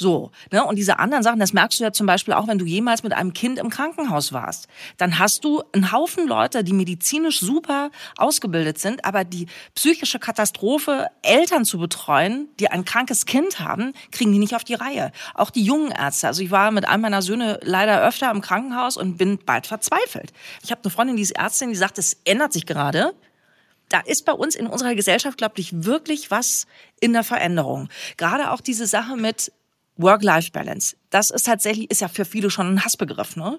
So, 0.00 0.30
ne? 0.52 0.64
Und 0.64 0.76
diese 0.76 1.00
anderen 1.00 1.24
Sachen, 1.24 1.40
das 1.40 1.52
merkst 1.52 1.80
du 1.80 1.82
ja 1.82 1.92
zum 1.92 2.06
Beispiel 2.06 2.32
auch, 2.32 2.46
wenn 2.46 2.60
du 2.60 2.64
jemals 2.64 3.02
mit 3.02 3.12
einem 3.12 3.32
Kind 3.32 3.58
im 3.58 3.68
Krankenhaus 3.68 4.32
warst. 4.32 4.68
Dann 4.96 5.18
hast 5.18 5.42
du 5.42 5.64
einen 5.72 5.90
Haufen 5.90 6.28
Leute, 6.28 6.62
die 6.62 6.72
medizinisch 6.72 7.40
super 7.40 7.90
ausgebildet 8.16 8.78
sind, 8.78 9.04
aber 9.04 9.24
die 9.24 9.46
psychische 9.74 10.20
Katastrophe, 10.20 11.08
Eltern 11.22 11.64
zu 11.64 11.78
betreuen, 11.78 12.46
die 12.60 12.70
ein 12.70 12.84
krankes 12.84 13.26
Kind 13.26 13.58
haben, 13.58 13.92
kriegen 14.12 14.30
die 14.30 14.38
nicht 14.38 14.54
auf 14.54 14.62
die 14.62 14.74
Reihe. 14.74 15.10
Auch 15.34 15.50
die 15.50 15.64
jungen 15.64 15.90
Ärzte. 15.90 16.28
Also 16.28 16.44
ich 16.44 16.52
war 16.52 16.70
mit 16.70 16.86
einem 16.86 17.02
meiner 17.02 17.20
Söhne 17.20 17.58
leider 17.64 18.00
öfter 18.00 18.30
im 18.30 18.40
Krankenhaus 18.40 18.96
und 18.96 19.16
bin 19.16 19.40
bald 19.44 19.66
verzweifelt. 19.66 20.32
Ich 20.62 20.70
habe 20.70 20.80
eine 20.84 20.92
Freundin, 20.92 21.16
die 21.16 21.22
ist 21.22 21.32
Ärztin, 21.32 21.70
die 21.70 21.74
sagt, 21.74 21.98
es 21.98 22.18
ändert 22.24 22.52
sich 22.52 22.66
gerade. 22.66 23.14
da 23.88 24.00
ist 24.00 24.24
bei 24.24 24.32
uns 24.32 24.54
in 24.54 24.66
unserer 24.66 24.94
Gesellschaft, 24.94 25.38
glaube 25.38 25.54
ich, 25.58 25.84
wirklich 25.84 26.30
was 26.30 26.66
in 27.00 27.12
der 27.12 27.24
Veränderung. 27.24 27.88
Gerade 28.16 28.50
auch 28.50 28.60
diese 28.60 28.86
Sache 28.86 29.16
mit 29.16 29.52
Work-Life-Balance. 29.98 30.96
Das 31.10 31.30
ist 31.30 31.44
tatsächlich, 31.44 31.90
ist 31.90 32.00
ja 32.00 32.08
für 32.08 32.24
viele 32.24 32.50
schon 32.50 32.68
ein 32.68 32.84
Hassbegriff, 32.84 33.36
ne? 33.36 33.58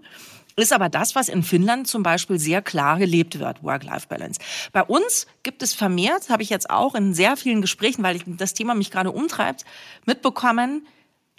Ist 0.56 0.74
aber 0.74 0.90
das, 0.90 1.16
was 1.16 1.30
in 1.30 1.44
Finnland 1.44 1.88
zum 1.88 2.04
Beispiel 2.04 2.40
sehr 2.40 2.62
klar 2.62 2.98
gelebt 2.98 3.40
wird, 3.40 3.64
Work-Life-Balance. 3.64 4.42
Bei 4.74 4.84
uns 4.84 5.28
gibt 5.44 5.64
es 5.64 5.74
vermehrt, 5.74 6.30
habe 6.30 6.44
ich 6.44 6.50
jetzt 6.50 6.70
auch 6.70 6.96
in 6.96 7.14
sehr 7.14 7.38
vielen 7.38 7.62
Gesprächen, 7.62 8.04
weil 8.04 8.18
ich, 8.18 8.24
das 8.26 8.54
Thema 8.54 8.74
mich 8.74 8.92
gerade 8.92 9.12
umtreibt, 9.12 9.64
mitbekommen, 10.06 10.86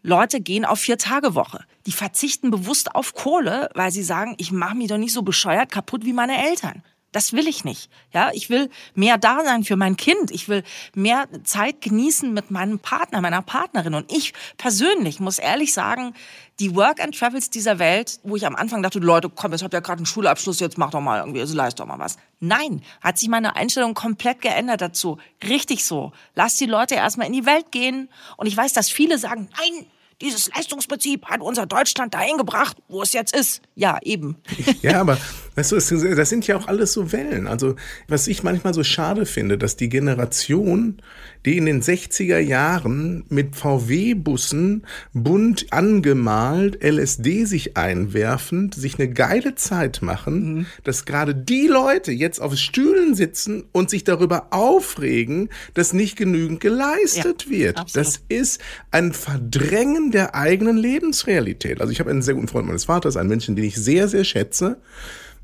Leute 0.03 0.41
gehen 0.41 0.65
auf 0.65 0.81
vier 0.81 0.97
Tage 0.97 1.35
Woche. 1.35 1.65
Die 1.87 1.93
verzichten 1.93 2.51
bewusst 2.51 2.95
auf 2.95 3.15
Kohle, 3.15 3.69
weil 3.75 3.91
sie 3.91 4.03
sagen, 4.03 4.35
ich 4.39 4.53
mache 4.53 4.77
mich 4.77 4.89
doch 4.89 4.97
nicht 4.97 5.13
so 5.13 5.23
bescheuert 5.23 5.71
kaputt 5.71 6.05
wie 6.05 6.15
meine 6.15 6.43
Eltern. 6.49 6.83
Das 7.13 7.33
will 7.33 7.49
ich 7.49 7.65
nicht. 7.65 7.91
Ja, 8.13 8.31
ich 8.33 8.51
will 8.51 8.71
mehr 8.95 9.19
da 9.19 9.45
sein 9.45 9.65
für 9.65 9.77
mein 9.77 9.97
Kind. 9.97 10.31
Ich 10.31 10.49
will 10.49 10.63
mehr 10.95 11.27
Zeit 11.43 11.81
genießen 11.81 12.33
mit 12.33 12.53
meinem 12.53 12.79
Partner, 12.79 13.21
meiner 13.21 13.43
Partnerin. 13.43 13.95
Und 13.95 14.13
ich 14.13 14.33
persönlich 14.59 15.19
muss 15.19 15.41
ehrlich 15.41 15.75
sagen, 15.75 16.15
die 16.61 16.77
Work 16.77 17.03
and 17.03 17.19
Travels 17.19 17.51
dieser 17.51 17.81
Welt, 17.81 18.21
wo 18.23 18.37
ich 18.37 18.47
am 18.47 18.55
Anfang 18.55 18.83
dachte, 18.83 19.01
Leute, 19.01 19.29
komm, 19.29 19.51
jetzt 19.51 19.63
habt 19.63 19.75
ihr 19.75 19.81
gerade 19.81 19.99
einen 19.99 20.07
Schulabschluss, 20.07 20.61
jetzt 20.61 20.79
mach 20.79 20.91
doch 20.91 21.01
mal 21.01 21.19
irgendwie, 21.19 21.41
also 21.41 21.57
leist 21.57 21.81
doch 21.81 21.87
mal 21.87 21.99
was. 21.99 22.17
Nein, 22.39 22.83
hat 23.01 23.19
sich 23.19 23.29
meine 23.29 23.57
Einstellung 23.57 23.95
komplett 23.95 24.41
geändert 24.41 24.81
dazu. 24.81 25.19
Richtig 25.43 25.85
so. 25.85 26.13
Lass 26.37 26.57
die 26.57 26.67
Leute 26.67 26.95
erstmal 26.95 27.27
in 27.27 27.33
die 27.33 27.47
Welt 27.47 27.73
gehen. 27.73 28.09
Und 28.37 28.47
ich 28.47 28.57
weiß, 28.57 28.73
dass 28.73 28.89
viele 28.89 29.19
sagen, 29.19 29.49
nein, 29.59 29.87
dieses 30.21 30.51
Leistungsprinzip 30.55 31.27
hat 31.27 31.41
unser 31.41 31.67
Deutschland 31.67 32.15
dahin 32.15 32.37
gebracht, 32.37 32.77
wo 32.89 33.03
es 33.03 33.13
jetzt 33.13 33.35
ist. 33.35 33.63
Ja, 33.75 33.99
eben. 34.03 34.37
Ja, 34.83 35.01
aber 35.01 35.19
weißt 35.57 35.73
du, 35.73 35.77
das 35.77 36.29
sind 36.29 36.47
ja 36.47 36.57
auch 36.57 36.67
alles 36.67 36.93
so 36.93 37.13
Wellen. 37.13 37.47
Also, 37.47 37.77
was 38.09 38.29
ich 38.29 38.43
manchmal 38.43 38.73
so 38.73 38.83
schade 38.83 39.27
finde, 39.27 39.59
dass 39.59 39.77
die 39.77 39.91
Generation, 39.91 41.03
die 41.45 41.59
in 41.59 41.67
den 41.67 41.83
60er 41.83 42.39
Jahren 42.39 43.25
mit 43.29 43.57
VW-Bussen 43.57 44.87
bunt 45.13 45.73
angemalt, 45.73 46.83
LSD 46.83 47.45
sich 47.45 47.77
einwerfend, 47.77 48.75
sich 48.75 48.99
eine 48.99 49.11
geile 49.11 49.55
Zeit 49.55 50.01
machen, 50.03 50.55
mhm. 50.55 50.67
dass 50.85 51.05
gerade 51.05 51.35
die 51.35 51.67
Leute 51.67 52.13
jetzt 52.13 52.41
auf 52.41 52.57
Stühlen 52.57 53.15
sitzen 53.15 53.65
und 53.73 53.91
sich 53.91 54.05
darüber 54.05 54.49
aufregen, 54.51 55.51
dass 55.75 55.93
nicht 55.93 56.17
genügend 56.17 56.61
geleistet 56.61 57.47
ja, 57.47 57.51
wird. 57.51 57.79
Absolut. 57.79 58.07
Das 58.07 58.23
ist 58.29 58.61
ein 58.91 59.13
Verdrängen 59.13 60.10
der 60.11 60.35
eigenen 60.35 60.77
Lebensrealität. 60.77 61.81
Also 61.81 61.93
ich 61.93 62.01
habe 62.01 62.11
einen 62.11 62.23
sehr 62.23 62.35
guten 62.35 62.49
Freund 62.49 62.67
meines 62.67 62.85
Vaters, 62.85 63.17
einen 63.17 63.29
Menschen, 63.29 63.57
den 63.57 63.65
ich 63.65 63.77
sehr, 63.77 64.09
sehr 64.09 64.25
schätze. 64.25 64.81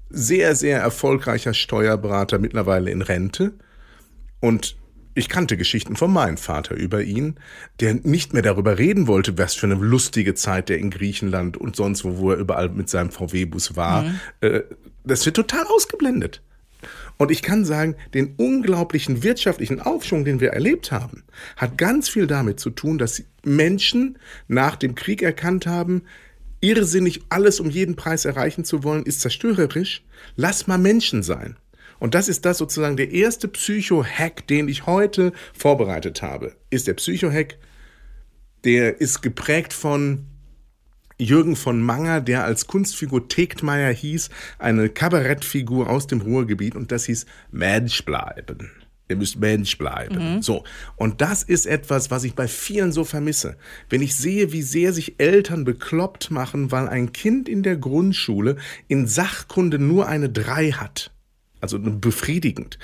Sehr, 0.09 0.55
sehr 0.55 0.79
erfolgreicher 0.79 1.53
Steuerberater, 1.53 2.39
mittlerweile 2.39 2.91
in 2.93 3.03
Rente. 3.03 3.55
Und 4.41 4.77
ich 5.17 5.29
kannte 5.29 5.57
Geschichten 5.57 5.97
von 5.97 6.13
meinem 6.13 6.37
Vater 6.37 6.77
über 6.77 7.03
ihn, 7.03 7.37
der 7.81 7.95
nicht 7.95 8.35
mehr 8.35 8.43
darüber 8.43 8.79
reden 8.79 9.07
wollte, 9.07 9.37
was 9.39 9.55
für 9.55 9.67
eine 9.67 9.75
lustige 9.75 10.35
Zeit 10.35 10.69
der 10.69 10.79
in 10.79 10.91
Griechenland 10.91 11.57
und 11.57 11.75
sonst 11.75 12.05
wo, 12.05 12.19
wo 12.19 12.31
er 12.33 12.37
überall 12.37 12.69
mit 12.69 12.91
seinem 12.91 13.11
VW-Bus 13.11 13.77
war. 13.77 14.03
Mhm. 14.03 14.21
Äh, 14.43 14.61
das 15.05 15.25
wird 15.25 15.37
total 15.37 15.65
ausgeblendet. 15.67 16.43
Und 17.19 17.31
ich 17.31 17.43
kann 17.43 17.65
sagen, 17.65 17.97
den 18.15 18.35
unglaublichen 18.37 19.23
wirtschaftlichen 19.23 19.81
Aufschwung, 19.81 20.25
den 20.25 20.41
wir 20.41 20.51
erlebt 20.51 20.93
haben, 20.93 21.25
hat 21.57 21.79
ganz 21.79 22.09
viel 22.09 22.27
damit 22.27 22.61
zu 22.61 22.71
tun, 22.71 22.99
dass 22.99 23.23
Menschen 23.45 24.19
nach 24.49 24.77
dem 24.77 24.95
Krieg 24.95 25.23
erkannt 25.23 25.67
haben, 25.67 26.03
irrsinnig 26.61 27.23
alles 27.29 27.61
um 27.61 27.71
jeden 27.71 27.97
Preis 27.97 28.25
erreichen 28.25 28.65
zu 28.65 28.85
wollen, 28.85 29.05
ist 29.05 29.21
zerstörerisch. 29.21 30.05
Lass 30.37 30.67
mal 30.67 30.79
Menschen 30.79 31.23
sein. 31.23 31.57
Und 31.99 32.15
das 32.15 32.29
ist 32.29 32.45
das 32.45 32.59
sozusagen 32.59 32.97
der 32.97 33.13
erste 33.13 33.49
Psycho-Hack, 33.49 34.47
den 34.47 34.69
ich 34.69 34.87
heute 34.87 35.33
vorbereitet 35.55 36.21
habe. 36.21 36.55
Ist 36.69 36.87
der 36.87 36.95
Psycho-Hack, 36.95 37.57
der 38.65 39.01
ist 39.01 39.23
geprägt 39.23 39.73
von 39.73 40.27
Jürgen 41.19 41.57
von 41.57 41.81
Manger, 41.81 42.21
der 42.21 42.45
als 42.45 42.67
Kunstfigur 42.67 43.29
Tegtmeier 43.29 43.93
hieß, 43.93 44.29
eine 44.59 44.89
Kabarettfigur 44.89 45.89
aus 45.89 46.07
dem 46.07 46.21
Ruhrgebiet 46.21 46.77
und 46.77 46.93
das 46.93 47.07
hieß 47.07 47.27
Mensch 47.51 48.05
bleiben. 48.05 48.71
Ihr 49.09 49.17
müsst 49.17 49.39
Mensch 49.39 49.79
bleiben. 49.79 50.37
Mhm. 50.37 50.43
So. 50.43 50.65
Und 50.97 51.21
das 51.21 51.45
ist 51.45 51.67
etwas, 51.67 52.11
was 52.11 52.25
ich 52.25 52.35
bei 52.35 52.49
vielen 52.49 52.91
so 52.91 53.05
vermisse. 53.05 53.57
Wenn 53.89 54.03
ich 54.03 54.17
sehe, 54.17 54.53
wie 54.53 54.63
sehr 54.63 54.93
sich 54.93 55.15
Eltern 55.19 55.65
bekloppt 55.65 56.31
machen, 56.33 56.73
weil 56.73 56.89
ein 56.89 57.13
Kind 57.13 57.49
in 57.49 57.63
der 57.63 57.77
Grundschule 57.77 58.57
in 58.89 59.07
Sachkunde 59.07 59.79
nur 59.79 60.09
eine 60.09 60.29
drei 60.29 60.73
hat. 60.73 61.13
Also 61.61 61.79
befriedigend. 61.79 62.79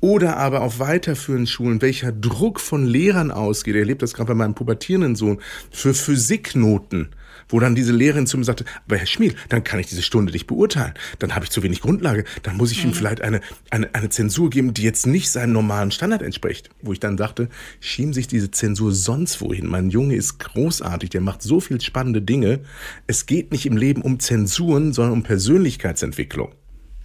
Oder 0.00 0.36
aber 0.36 0.60
auf 0.60 0.78
weiterführenden 0.78 1.46
Schulen, 1.46 1.82
welcher 1.82 2.12
Druck 2.12 2.60
von 2.60 2.86
Lehrern 2.86 3.30
ausgeht. 3.30 3.74
Ich 3.74 3.80
erlebt 3.80 4.02
das 4.02 4.12
gerade 4.12 4.28
bei 4.28 4.34
meinem 4.34 4.54
pubertierenden 4.54 5.16
Sohn. 5.16 5.40
Für 5.70 5.94
Physiknoten 5.94 7.08
wo 7.48 7.60
dann 7.60 7.74
diese 7.74 7.92
Lehrerin 7.92 8.26
zu 8.26 8.38
mir 8.38 8.44
sagte, 8.44 8.64
aber 8.86 8.96
Herr 8.96 9.06
Schmiel, 9.06 9.34
dann 9.48 9.64
kann 9.64 9.80
ich 9.80 9.86
diese 9.86 10.02
Stunde 10.02 10.32
nicht 10.32 10.46
beurteilen. 10.46 10.94
Dann 11.18 11.34
habe 11.34 11.44
ich 11.44 11.50
zu 11.50 11.62
wenig 11.62 11.80
Grundlage. 11.80 12.24
Dann 12.42 12.56
muss 12.56 12.72
ich 12.72 12.82
mhm. 12.82 12.90
ihm 12.90 12.94
vielleicht 12.94 13.20
eine, 13.20 13.40
eine, 13.70 13.94
eine 13.94 14.08
Zensur 14.08 14.50
geben, 14.50 14.74
die 14.74 14.82
jetzt 14.82 15.06
nicht 15.06 15.30
seinem 15.30 15.52
normalen 15.52 15.90
Standard 15.90 16.22
entspricht. 16.22 16.70
Wo 16.82 16.92
ich 16.92 17.00
dann 17.00 17.16
dachte, 17.16 17.48
schieben 17.80 18.12
sich 18.12 18.26
diese 18.26 18.50
Zensur 18.50 18.92
sonst 18.92 19.40
wohin. 19.40 19.66
Mein 19.66 19.90
Junge 19.90 20.14
ist 20.14 20.38
großartig, 20.38 21.10
der 21.10 21.20
macht 21.20 21.42
so 21.42 21.60
viel 21.60 21.80
spannende 21.80 22.22
Dinge. 22.22 22.60
Es 23.06 23.26
geht 23.26 23.52
nicht 23.52 23.66
im 23.66 23.76
Leben 23.76 24.02
um 24.02 24.20
Zensuren, 24.20 24.92
sondern 24.92 25.12
um 25.12 25.22
Persönlichkeitsentwicklung. 25.22 26.52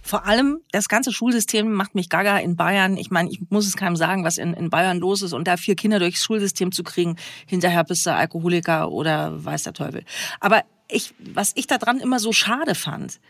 Vor 0.08 0.24
allem 0.24 0.62
das 0.72 0.88
ganze 0.88 1.12
Schulsystem 1.12 1.70
macht 1.70 1.94
mich 1.94 2.08
gaga 2.08 2.38
in 2.38 2.56
Bayern. 2.56 2.96
Ich 2.96 3.10
meine, 3.10 3.30
ich 3.30 3.42
muss 3.50 3.66
es 3.66 3.76
keinem 3.76 3.94
sagen, 3.94 4.24
was 4.24 4.38
in, 4.38 4.54
in 4.54 4.70
Bayern 4.70 4.96
los 4.96 5.20
ist. 5.20 5.34
Und 5.34 5.46
da 5.46 5.58
vier 5.58 5.76
Kinder 5.76 5.98
durchs 5.98 6.24
Schulsystem 6.24 6.72
zu 6.72 6.82
kriegen, 6.82 7.16
hinterher 7.44 7.84
bist 7.84 8.06
du 8.06 8.14
Alkoholiker 8.14 8.90
oder 8.90 9.44
weiß 9.44 9.64
der 9.64 9.74
Teufel. 9.74 10.04
Aber 10.40 10.62
ich, 10.90 11.12
was 11.18 11.52
ich 11.56 11.66
daran 11.66 12.00
immer 12.00 12.20
so 12.20 12.32
schade 12.32 12.74
fand, 12.74 13.20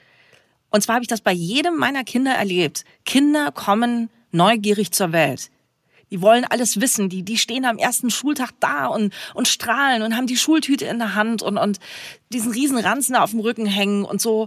und 0.70 0.80
zwar 0.80 0.94
habe 0.94 1.02
ich 1.02 1.08
das 1.08 1.20
bei 1.20 1.32
jedem 1.32 1.76
meiner 1.76 2.04
Kinder 2.04 2.30
erlebt. 2.30 2.85
Kinder 3.04 3.50
kommen 3.50 4.08
neugierig 4.30 4.92
zur 4.92 5.11
Welt. 5.11 5.50
Die 6.12 6.23
wollen 6.23 6.44
alles 6.44 6.80
wissen. 6.80 7.08
Die, 7.08 7.25
die 7.25 7.38
stehen 7.38 7.64
am 7.64 7.78
ersten 7.78 8.08
Schultag 8.08 8.52
da 8.61 8.87
und, 8.87 9.12
und 9.35 9.49
strahlen 9.49 10.02
und 10.02 10.16
haben 10.16 10.28
die 10.28 10.37
Schultüte 10.37 10.85
in 10.85 11.00
der 11.00 11.16
Hand 11.16 11.42
und, 11.42 11.58
und 11.58 11.80
diesen 12.32 12.52
riesen 12.52 12.78
Ranzen 12.78 13.16
auf 13.16 13.32
dem 13.32 13.40
Rücken 13.40 13.66
hängen 13.66 14.04
und 14.04 14.20
so. 14.20 14.47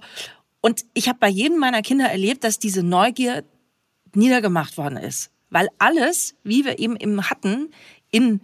Und 0.61 0.85
ich 0.93 1.09
habe 1.09 1.19
bei 1.19 1.29
jedem 1.29 1.57
meiner 1.57 1.81
Kinder 1.81 2.09
erlebt, 2.09 2.43
dass 2.43 2.59
diese 2.59 2.83
Neugier 2.83 3.43
niedergemacht 4.13 4.77
worden 4.77 4.97
ist. 4.97 5.31
Weil 5.49 5.67
alles, 5.79 6.35
wie 6.43 6.63
wir 6.63 6.79
eben 6.79 6.95
eben 6.95 7.29
hatten, 7.29 7.71
in 8.11 8.41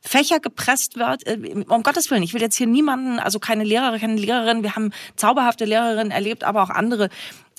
Fächer 0.00 0.40
gepresst 0.40 0.96
wird, 0.96 1.26
äh, 1.26 1.64
um 1.68 1.82
Gottes 1.82 2.10
Willen, 2.10 2.22
ich 2.22 2.32
will 2.32 2.40
jetzt 2.40 2.56
hier 2.56 2.66
niemanden, 2.66 3.18
also 3.18 3.38
keine 3.38 3.64
Lehrerin, 3.64 4.00
keine 4.00 4.16
Lehrerin, 4.16 4.62
wir 4.62 4.74
haben 4.74 4.92
zauberhafte 5.16 5.66
Lehrerinnen 5.66 6.10
erlebt, 6.10 6.42
aber 6.42 6.62
auch 6.62 6.70
andere. 6.70 7.10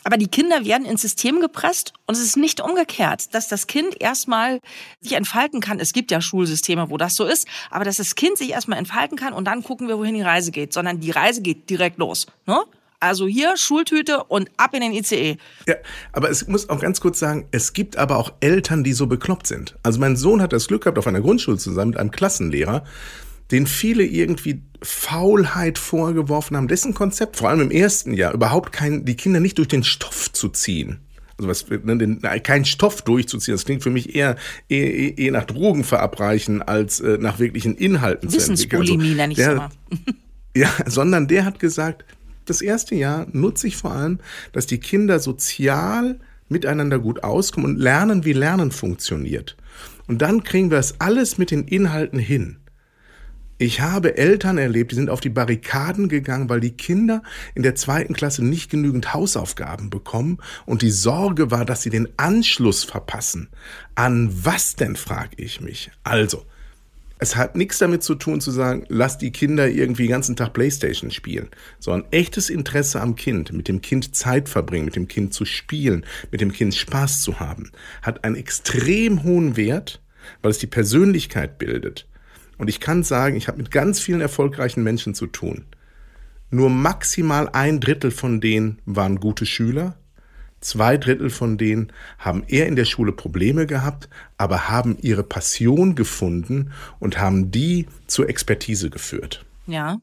Aber 0.03 0.17
die 0.17 0.27
Kinder 0.27 0.65
werden 0.65 0.85
ins 0.85 1.03
System 1.03 1.39
gepresst 1.39 1.93
und 2.07 2.15
es 2.15 2.21
ist 2.21 2.35
nicht 2.35 2.59
umgekehrt, 2.59 3.35
dass 3.35 3.47
das 3.47 3.67
Kind 3.67 4.01
erstmal 4.01 4.59
sich 4.99 5.13
entfalten 5.13 5.61
kann. 5.61 5.79
Es 5.79 5.93
gibt 5.93 6.09
ja 6.09 6.21
Schulsysteme, 6.21 6.89
wo 6.89 6.97
das 6.97 7.13
so 7.13 7.25
ist, 7.25 7.47
aber 7.69 7.85
dass 7.85 7.97
das 7.97 8.15
Kind 8.15 8.39
sich 8.39 8.49
erstmal 8.49 8.79
entfalten 8.79 9.15
kann 9.15 9.33
und 9.33 9.45
dann 9.45 9.63
gucken 9.63 9.87
wir, 9.87 9.99
wohin 9.99 10.15
die 10.15 10.23
Reise 10.23 10.49
geht, 10.51 10.73
sondern 10.73 10.99
die 10.99 11.11
Reise 11.11 11.43
geht 11.43 11.69
direkt 11.69 11.99
los. 11.99 12.25
Ne? 12.47 12.63
Also 13.01 13.25
hier 13.25 13.57
Schultüte 13.57 14.23
und 14.25 14.49
ab 14.57 14.75
in 14.75 14.81
den 14.81 14.93
ICE. 14.93 15.37
Ja, 15.67 15.75
aber 16.13 16.29
es 16.29 16.47
muss 16.47 16.69
auch 16.69 16.79
ganz 16.79 17.01
kurz 17.01 17.17
sagen, 17.17 17.47
es 17.49 17.73
gibt 17.73 17.97
aber 17.97 18.17
auch 18.17 18.31
Eltern, 18.41 18.83
die 18.83 18.93
so 18.93 19.07
bekloppt 19.07 19.47
sind. 19.47 19.75
Also 19.81 19.99
mein 19.99 20.15
Sohn 20.15 20.39
hat 20.39 20.53
das 20.53 20.67
Glück 20.67 20.83
gehabt, 20.83 20.99
auf 20.99 21.07
einer 21.07 21.19
Grundschule 21.19 21.57
zu 21.57 21.71
sein 21.73 21.89
mit 21.89 21.97
einem 21.97 22.11
Klassenlehrer, 22.11 22.83
den 23.49 23.65
viele 23.65 24.03
irgendwie 24.03 24.61
Faulheit 24.83 25.79
vorgeworfen 25.79 26.55
haben, 26.55 26.67
dessen 26.67 26.93
Konzept, 26.93 27.37
vor 27.37 27.49
allem 27.49 27.61
im 27.61 27.71
ersten 27.71 28.13
Jahr, 28.13 28.35
überhaupt 28.35 28.71
kein, 28.71 29.03
die 29.03 29.15
Kinder 29.15 29.39
nicht 29.39 29.57
durch 29.57 29.67
den 29.67 29.83
Stoff 29.83 30.31
zu 30.31 30.49
ziehen. 30.49 30.99
Also 31.39 31.49
was, 31.49 31.67
ne, 31.69 31.97
den, 31.97 32.21
keinen 32.43 32.65
Stoff 32.65 33.01
durchzuziehen, 33.01 33.55
das 33.55 33.65
klingt 33.65 33.81
für 33.81 33.89
mich 33.89 34.15
eher, 34.15 34.35
eher, 34.69 35.17
eher 35.17 35.31
nach 35.31 35.45
Drogen 35.45 35.83
verabreichen 35.83 36.61
als 36.61 36.99
äh, 36.99 37.17
nach 37.19 37.39
wirklichen 37.39 37.75
Inhalten 37.75 38.31
Wissensbulimie, 38.31 39.05
also, 39.05 39.15
nenne 39.15 39.33
ich 39.33 39.37
der, 39.37 39.71
Ja, 40.55 40.69
sondern 40.85 41.27
der 41.27 41.45
hat 41.45 41.59
gesagt, 41.59 42.05
das 42.45 42.61
erste 42.61 42.95
Jahr 42.95 43.27
nutze 43.31 43.67
ich 43.67 43.77
vor 43.77 43.91
allem, 43.91 44.19
dass 44.51 44.65
die 44.65 44.79
Kinder 44.79 45.19
sozial 45.19 46.19
miteinander 46.49 46.99
gut 46.99 47.23
auskommen 47.23 47.71
und 47.71 47.79
lernen, 47.79 48.25
wie 48.25 48.33
Lernen 48.33 48.71
funktioniert. 48.71 49.57
Und 50.07 50.21
dann 50.21 50.43
kriegen 50.43 50.69
wir 50.69 50.77
es 50.77 50.99
alles 50.99 51.37
mit 51.37 51.51
den 51.51 51.67
Inhalten 51.67 52.19
hin. 52.19 52.57
Ich 53.57 53.79
habe 53.79 54.17
Eltern 54.17 54.57
erlebt, 54.57 54.91
die 54.91 54.95
sind 54.95 55.11
auf 55.11 55.19
die 55.19 55.29
Barrikaden 55.29 56.09
gegangen, 56.09 56.49
weil 56.49 56.59
die 56.61 56.75
Kinder 56.75 57.21
in 57.53 57.61
der 57.61 57.75
zweiten 57.75 58.15
Klasse 58.15 58.43
nicht 58.43 58.71
genügend 58.71 59.13
Hausaufgaben 59.13 59.91
bekommen 59.91 60.39
und 60.65 60.81
die 60.81 60.89
Sorge 60.89 61.51
war, 61.51 61.63
dass 61.63 61.83
sie 61.83 61.91
den 61.91 62.09
Anschluss 62.17 62.83
verpassen. 62.83 63.49
An 63.93 64.31
was 64.33 64.75
denn, 64.75 64.95
frage 64.95 65.35
ich 65.37 65.61
mich. 65.61 65.91
Also, 66.03 66.43
es 67.21 67.35
hat 67.35 67.55
nichts 67.55 67.77
damit 67.77 68.01
zu 68.01 68.15
tun, 68.15 68.41
zu 68.41 68.49
sagen, 68.49 68.83
lass 68.89 69.19
die 69.19 69.31
Kinder 69.31 69.69
irgendwie 69.69 70.07
den 70.07 70.11
ganzen 70.11 70.35
Tag 70.35 70.53
Playstation 70.53 71.11
spielen, 71.11 71.49
sondern 71.77 72.11
echtes 72.11 72.49
Interesse 72.49 72.99
am 72.99 73.15
Kind, 73.15 73.53
mit 73.53 73.67
dem 73.67 73.79
Kind 73.79 74.15
Zeit 74.15 74.49
verbringen, 74.49 74.85
mit 74.85 74.95
dem 74.95 75.07
Kind 75.07 75.31
zu 75.31 75.45
spielen, 75.45 76.03
mit 76.31 76.41
dem 76.41 76.51
Kind 76.51 76.73
Spaß 76.73 77.21
zu 77.21 77.39
haben, 77.39 77.71
hat 78.01 78.23
einen 78.23 78.35
extrem 78.35 79.21
hohen 79.21 79.55
Wert, 79.55 80.01
weil 80.41 80.49
es 80.49 80.57
die 80.57 80.67
Persönlichkeit 80.67 81.59
bildet. 81.59 82.07
Und 82.57 82.69
ich 82.69 82.79
kann 82.79 83.03
sagen, 83.03 83.35
ich 83.35 83.47
habe 83.47 83.59
mit 83.59 83.69
ganz 83.69 83.99
vielen 83.99 84.21
erfolgreichen 84.21 84.81
Menschen 84.81 85.13
zu 85.13 85.27
tun. 85.27 85.65
Nur 86.49 86.71
maximal 86.71 87.49
ein 87.49 87.79
Drittel 87.79 88.09
von 88.09 88.41
denen 88.41 88.79
waren 88.85 89.19
gute 89.19 89.45
Schüler, 89.45 89.95
Zwei 90.61 90.97
Drittel 90.97 91.31
von 91.31 91.57
denen 91.57 91.91
haben 92.19 92.43
eher 92.47 92.67
in 92.67 92.75
der 92.75 92.85
Schule 92.85 93.11
Probleme 93.11 93.65
gehabt, 93.65 94.09
aber 94.37 94.69
haben 94.69 94.95
ihre 95.01 95.23
Passion 95.23 95.95
gefunden 95.95 96.71
und 96.99 97.19
haben 97.19 97.49
die 97.49 97.87
zur 98.05 98.29
Expertise 98.29 98.91
geführt. 98.91 99.43
Ja. 99.65 99.97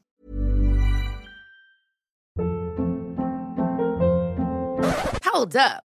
Hold 5.31 5.55
up. 5.55 5.88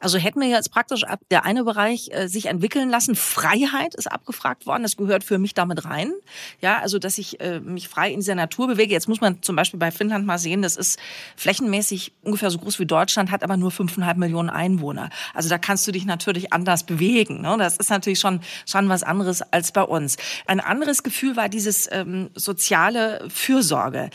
Also 0.00 0.18
hätten 0.18 0.40
wir 0.40 0.48
jetzt 0.48 0.72
praktisch 0.72 1.04
ab 1.04 1.20
der 1.30 1.44
eine 1.44 1.62
Bereich 1.64 2.10
äh, 2.12 2.26
sich 2.26 2.46
entwickeln 2.46 2.88
lassen. 2.88 3.14
Freiheit 3.14 3.94
ist 3.94 4.10
abgefragt 4.10 4.66
worden. 4.66 4.82
Das 4.82 4.96
gehört 4.96 5.22
für 5.22 5.38
mich 5.38 5.52
damit 5.52 5.84
rein. 5.84 6.12
Ja, 6.60 6.78
also 6.78 6.98
dass 6.98 7.18
ich 7.18 7.40
äh, 7.40 7.60
mich 7.60 7.88
frei 7.88 8.10
in 8.10 8.20
dieser 8.20 8.34
Natur 8.34 8.66
bewege. 8.66 8.92
Jetzt 8.92 9.08
muss 9.08 9.20
man 9.20 9.42
zum 9.42 9.56
Beispiel 9.56 9.78
bei 9.78 9.90
Finnland 9.90 10.26
mal 10.26 10.38
sehen, 10.38 10.62
das 10.62 10.76
ist 10.76 10.98
flächenmäßig 11.36 12.12
ungefähr 12.22 12.50
so 12.50 12.58
groß 12.58 12.78
wie 12.78 12.86
Deutschland, 12.86 13.30
hat 13.30 13.44
aber 13.44 13.58
nur 13.58 13.70
fünfeinhalb 13.70 14.16
Millionen 14.16 14.50
Einwohner. 14.50 15.10
Also 15.34 15.48
da 15.48 15.58
kannst 15.58 15.86
du 15.86 15.92
dich 15.92 16.06
natürlich 16.06 16.52
anders 16.52 16.84
bewegen. 16.84 17.42
Ne? 17.42 17.56
Das 17.58 17.76
ist 17.76 17.90
natürlich 17.90 18.18
schon 18.18 18.40
schon 18.66 18.88
was 18.88 19.02
anderes 19.02 19.42
als 19.42 19.72
bei 19.72 19.82
uns. 19.82 20.16
Ein 20.46 20.60
anderes 20.60 21.02
Gefühl 21.02 21.36
war 21.36 21.48
dieses 21.50 21.88
ähm, 21.92 22.30
soziale 22.34 23.28
Fürsorge. 23.28 24.10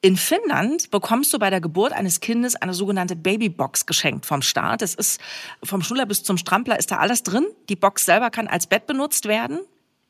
In 0.00 0.16
Finnland 0.16 0.92
bekommst 0.92 1.32
du 1.32 1.40
bei 1.40 1.50
der 1.50 1.60
Geburt 1.60 1.92
eines 1.92 2.20
Kindes 2.20 2.54
eine 2.54 2.72
sogenannte 2.72 3.16
Babybox 3.16 3.84
geschenkt 3.84 4.26
vom 4.26 4.42
Staat. 4.42 4.80
Es 4.80 4.94
ist 4.94 5.20
vom 5.64 5.82
Schnuller 5.82 6.06
bis 6.06 6.22
zum 6.22 6.38
Strampler 6.38 6.78
ist 6.78 6.92
da 6.92 6.98
alles 6.98 7.24
drin. 7.24 7.46
Die 7.68 7.74
Box 7.74 8.04
selber 8.04 8.30
kann 8.30 8.46
als 8.46 8.68
Bett 8.68 8.86
benutzt 8.86 9.26
werden. 9.26 9.58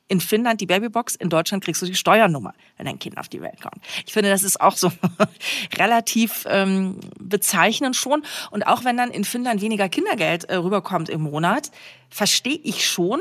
In 0.06 0.20
Finnland 0.20 0.60
die 0.60 0.66
Babybox, 0.66 1.14
in 1.14 1.30
Deutschland 1.30 1.64
kriegst 1.64 1.80
du 1.80 1.86
die 1.86 1.94
Steuernummer, 1.94 2.52
wenn 2.76 2.84
dein 2.84 2.98
Kind 2.98 3.16
auf 3.16 3.28
die 3.28 3.40
Welt 3.40 3.62
kommt. 3.62 3.82
Ich 4.06 4.12
finde, 4.12 4.28
das 4.28 4.42
ist 4.42 4.60
auch 4.60 4.76
so 4.76 4.92
relativ 5.78 6.44
ähm, 6.48 7.00
bezeichnend 7.18 7.96
schon. 7.96 8.24
Und 8.50 8.66
auch 8.66 8.84
wenn 8.84 8.98
dann 8.98 9.10
in 9.10 9.24
Finnland 9.24 9.62
weniger 9.62 9.88
Kindergeld 9.88 10.44
äh, 10.44 10.56
rüberkommt 10.56 11.08
im 11.08 11.22
Monat, 11.22 11.70
verstehe 12.10 12.60
ich 12.62 12.86
schon, 12.86 13.20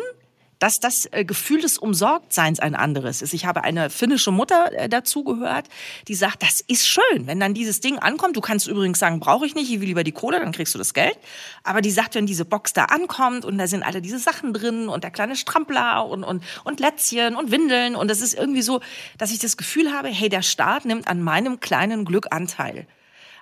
dass 0.59 0.79
das 0.79 1.07
äh, 1.11 1.23
Gefühl 1.23 1.61
des 1.61 1.77
Umsorgtseins 1.77 2.59
ein 2.59 2.75
anderes 2.75 3.21
ist. 3.21 3.33
Ich 3.33 3.45
habe 3.45 3.63
eine 3.63 3.89
finnische 3.89 4.31
Mutter 4.31 4.71
äh, 4.73 4.89
dazu 4.89 5.23
gehört, 5.23 5.67
die 6.07 6.15
sagt, 6.15 6.41
das 6.43 6.61
ist 6.61 6.87
schön, 6.87 7.27
wenn 7.27 7.39
dann 7.39 7.53
dieses 7.53 7.79
Ding 7.79 7.99
ankommt. 7.99 8.35
Du 8.35 8.41
kannst 8.41 8.67
übrigens 8.67 8.99
sagen, 8.99 9.19
brauche 9.19 9.45
ich 9.45 9.55
nicht, 9.55 9.71
ich 9.71 9.79
will 9.79 9.87
lieber 9.87 10.03
die 10.03 10.11
Kohle, 10.11 10.39
dann 10.39 10.51
kriegst 10.51 10.73
du 10.73 10.77
das 10.77 10.93
Geld. 10.93 11.17
Aber 11.63 11.81
die 11.81 11.91
sagt, 11.91 12.15
wenn 12.15 12.25
diese 12.25 12.45
Box 12.45 12.73
da 12.73 12.85
ankommt 12.85 13.45
und 13.45 13.57
da 13.57 13.67
sind 13.67 13.83
alle 13.83 14.01
diese 14.01 14.19
Sachen 14.19 14.53
drin 14.53 14.89
und 14.89 15.03
der 15.03 15.11
kleine 15.11 15.35
Strampler 15.35 16.07
und, 16.07 16.23
und, 16.23 16.43
und 16.63 16.79
Lätzchen 16.79 17.35
und 17.35 17.51
Windeln 17.51 17.95
und 17.95 18.09
es 18.09 18.21
ist 18.21 18.33
irgendwie 18.33 18.61
so, 18.61 18.81
dass 19.17 19.31
ich 19.31 19.39
das 19.39 19.57
Gefühl 19.57 19.91
habe, 19.91 20.07
hey, 20.09 20.29
der 20.29 20.41
Staat 20.41 20.85
nimmt 20.85 21.07
an 21.07 21.21
meinem 21.21 21.59
kleinen 21.59 22.05
Glück 22.05 22.27
Anteil. 22.31 22.87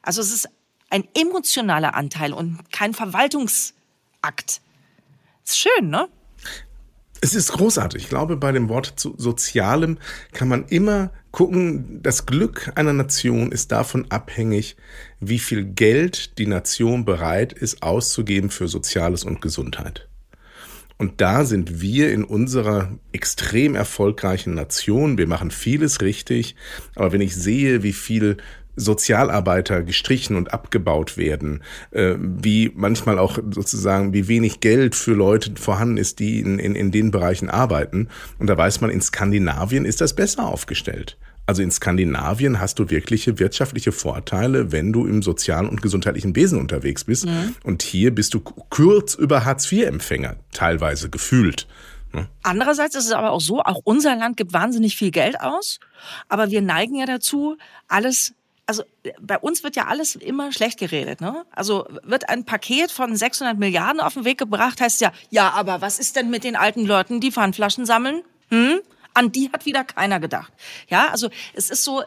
Also 0.01 0.21
es 0.21 0.31
ist 0.31 0.49
ein 0.89 1.07
emotionaler 1.15 1.95
Anteil 1.95 2.33
und 2.33 2.59
kein 2.71 2.93
Verwaltungsakt. 2.93 4.61
Ist 5.43 5.57
schön, 5.57 5.89
ne? 5.89 6.07
Es 7.25 7.33
ist 7.33 7.53
großartig. 7.53 8.03
Ich 8.03 8.09
glaube, 8.09 8.37
bei 8.37 8.51
dem 8.51 8.69
Wort 8.69 8.93
zu 8.97 9.15
Sozialem 9.17 9.97
kann 10.31 10.47
man 10.47 10.65
immer 10.65 11.09
gucken, 11.31 11.99
das 12.03 12.27
Glück 12.27 12.71
einer 12.75 12.93
Nation 12.93 13.51
ist 13.51 13.71
davon 13.71 14.05
abhängig, 14.11 14.75
wie 15.19 15.39
viel 15.39 15.65
Geld 15.65 16.37
die 16.37 16.45
Nation 16.45 17.03
bereit 17.03 17.51
ist 17.51 17.81
auszugeben 17.81 18.51
für 18.51 18.67
Soziales 18.67 19.23
und 19.23 19.41
Gesundheit. 19.41 20.07
Und 20.99 21.19
da 21.19 21.45
sind 21.45 21.81
wir 21.81 22.13
in 22.13 22.25
unserer 22.25 22.95
extrem 23.11 23.73
erfolgreichen 23.73 24.53
Nation. 24.53 25.17
Wir 25.17 25.27
machen 25.27 25.49
vieles 25.49 26.01
richtig. 26.01 26.55
Aber 26.93 27.11
wenn 27.11 27.21
ich 27.21 27.35
sehe, 27.35 27.81
wie 27.81 27.93
viel 27.93 28.37
Sozialarbeiter 28.75 29.83
gestrichen 29.83 30.35
und 30.35 30.53
abgebaut 30.53 31.17
werden, 31.17 31.63
äh, 31.91 32.15
wie 32.19 32.71
manchmal 32.75 33.19
auch 33.19 33.39
sozusagen, 33.51 34.13
wie 34.13 34.27
wenig 34.27 34.59
Geld 34.59 34.95
für 34.95 35.13
Leute 35.13 35.53
vorhanden 35.55 35.97
ist, 35.97 36.19
die 36.19 36.39
in, 36.39 36.59
in, 36.59 36.75
in 36.75 36.91
den 36.91 37.11
Bereichen 37.11 37.49
arbeiten. 37.49 38.09
Und 38.39 38.47
da 38.47 38.57
weiß 38.57 38.81
man, 38.81 38.89
in 38.89 39.01
Skandinavien 39.01 39.85
ist 39.85 40.01
das 40.01 40.15
besser 40.15 40.47
aufgestellt. 40.47 41.17
Also 41.47 41.61
in 41.61 41.69
Skandinavien 41.69 42.59
hast 42.59 42.79
du 42.79 42.89
wirkliche 42.89 43.37
wirtschaftliche 43.37 43.91
Vorteile, 43.91 44.71
wenn 44.71 44.91
du 44.91 45.05
im 45.05 45.21
sozialen 45.21 45.69
und 45.69 45.81
gesundheitlichen 45.81 46.35
Wesen 46.35 46.59
unterwegs 46.59 47.03
bist. 47.03 47.27
Mhm. 47.27 47.55
Und 47.63 47.83
hier 47.83 48.13
bist 48.13 48.33
du 48.33 48.39
kurz 48.39 49.13
über 49.13 49.45
Hartz-IV-Empfänger, 49.45 50.37
teilweise 50.51 51.09
gefühlt. 51.09 51.67
Ne? 52.13 52.27
Andererseits 52.41 52.95
ist 52.95 53.05
es 53.05 53.11
aber 53.11 53.31
auch 53.31 53.41
so, 53.41 53.61
auch 53.61 53.81
unser 53.83 54.15
Land 54.15 54.37
gibt 54.37 54.53
wahnsinnig 54.53 54.95
viel 54.95 55.11
Geld 55.11 55.39
aus, 55.39 55.79
aber 56.29 56.49
wir 56.49 56.61
neigen 56.61 56.95
ja 56.95 57.05
dazu, 57.05 57.57
alles 57.87 58.33
also 58.67 58.83
bei 59.21 59.37
uns 59.37 59.63
wird 59.63 59.75
ja 59.75 59.85
alles 59.85 60.15
immer 60.15 60.51
schlecht 60.51 60.79
geredet. 60.79 61.21
Ne? 61.21 61.45
Also 61.51 61.87
wird 62.03 62.29
ein 62.29 62.45
Paket 62.45 62.91
von 62.91 63.15
600 63.15 63.57
Milliarden 63.57 64.01
auf 64.01 64.15
den 64.15 64.25
Weg 64.25 64.37
gebracht, 64.37 64.81
heißt 64.81 65.01
ja, 65.01 65.11
ja, 65.29 65.51
aber 65.51 65.81
was 65.81 65.99
ist 65.99 66.15
denn 66.15 66.29
mit 66.29 66.43
den 66.43 66.55
alten 66.55 66.85
Leuten, 66.85 67.19
die 67.19 67.31
Pfandflaschen 67.31 67.85
sammeln? 67.85 68.23
Hm? 68.49 68.79
An 69.13 69.31
die 69.31 69.49
hat 69.53 69.65
wieder 69.65 69.85
keiner 69.85 70.19
gedacht. 70.19 70.51
Ja, 70.89 71.07
also 71.09 71.29
es 71.53 71.69
ist 71.69 71.85
so, 71.85 72.03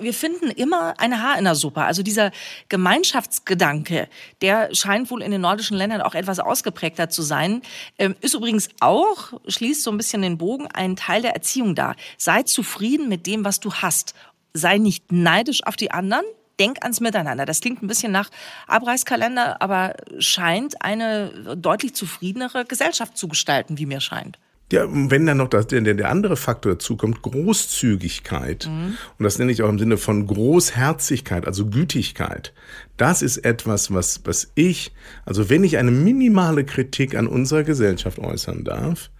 wir 0.00 0.14
finden 0.14 0.50
immer 0.50 0.98
eine 0.98 1.22
Haar 1.22 1.36
in 1.36 1.44
der 1.44 1.54
Suppe. 1.54 1.82
Also 1.82 2.02
dieser 2.02 2.30
Gemeinschaftsgedanke, 2.70 4.08
der 4.40 4.74
scheint 4.74 5.10
wohl 5.10 5.22
in 5.22 5.30
den 5.30 5.42
nordischen 5.42 5.76
Ländern 5.76 6.00
auch 6.00 6.14
etwas 6.14 6.38
ausgeprägter 6.38 7.10
zu 7.10 7.20
sein, 7.20 7.60
ähm, 7.98 8.16
ist 8.22 8.34
übrigens 8.34 8.70
auch, 8.80 9.34
schließt 9.46 9.82
so 9.82 9.90
ein 9.90 9.98
bisschen 9.98 10.22
den 10.22 10.38
Bogen, 10.38 10.68
ein 10.68 10.96
Teil 10.96 11.20
der 11.20 11.34
Erziehung 11.34 11.74
da. 11.74 11.94
Sei 12.16 12.44
zufrieden 12.44 13.10
mit 13.10 13.26
dem, 13.26 13.44
was 13.44 13.60
du 13.60 13.74
hast 13.74 14.14
sei 14.54 14.78
nicht 14.78 15.12
neidisch 15.12 15.64
auf 15.64 15.76
die 15.76 15.90
anderen, 15.90 16.24
denk 16.58 16.82
ans 16.82 17.00
Miteinander. 17.00 17.46
Das 17.46 17.60
klingt 17.60 17.82
ein 17.82 17.86
bisschen 17.86 18.12
nach 18.12 18.30
Abreißkalender, 18.66 19.62
aber 19.62 19.94
scheint 20.18 20.82
eine 20.82 21.56
deutlich 21.56 21.94
zufriedenere 21.94 22.64
Gesellschaft 22.64 23.16
zu 23.16 23.28
gestalten, 23.28 23.78
wie 23.78 23.86
mir 23.86 24.00
scheint. 24.00 24.38
Ja, 24.70 24.86
wenn 24.86 25.24
dann 25.24 25.38
noch 25.38 25.48
das, 25.48 25.66
der, 25.68 25.80
der 25.80 26.10
andere 26.10 26.36
Faktor 26.36 26.72
dazu 26.72 26.98
kommt, 26.98 27.22
Großzügigkeit. 27.22 28.66
Mhm. 28.66 28.98
Und 29.18 29.24
das 29.24 29.38
nenne 29.38 29.50
ich 29.50 29.62
auch 29.62 29.68
im 29.70 29.78
Sinne 29.78 29.96
von 29.96 30.26
Großherzigkeit, 30.26 31.46
also 31.46 31.66
Gütigkeit. 31.66 32.52
Das 32.98 33.22
ist 33.22 33.38
etwas, 33.38 33.94
was, 33.94 34.20
was 34.24 34.52
ich, 34.56 34.92
also 35.24 35.48
wenn 35.48 35.64
ich 35.64 35.78
eine 35.78 35.90
minimale 35.90 36.66
Kritik 36.66 37.14
an 37.14 37.28
unserer 37.28 37.62
Gesellschaft 37.62 38.18
äußern 38.18 38.64
darf, 38.64 39.10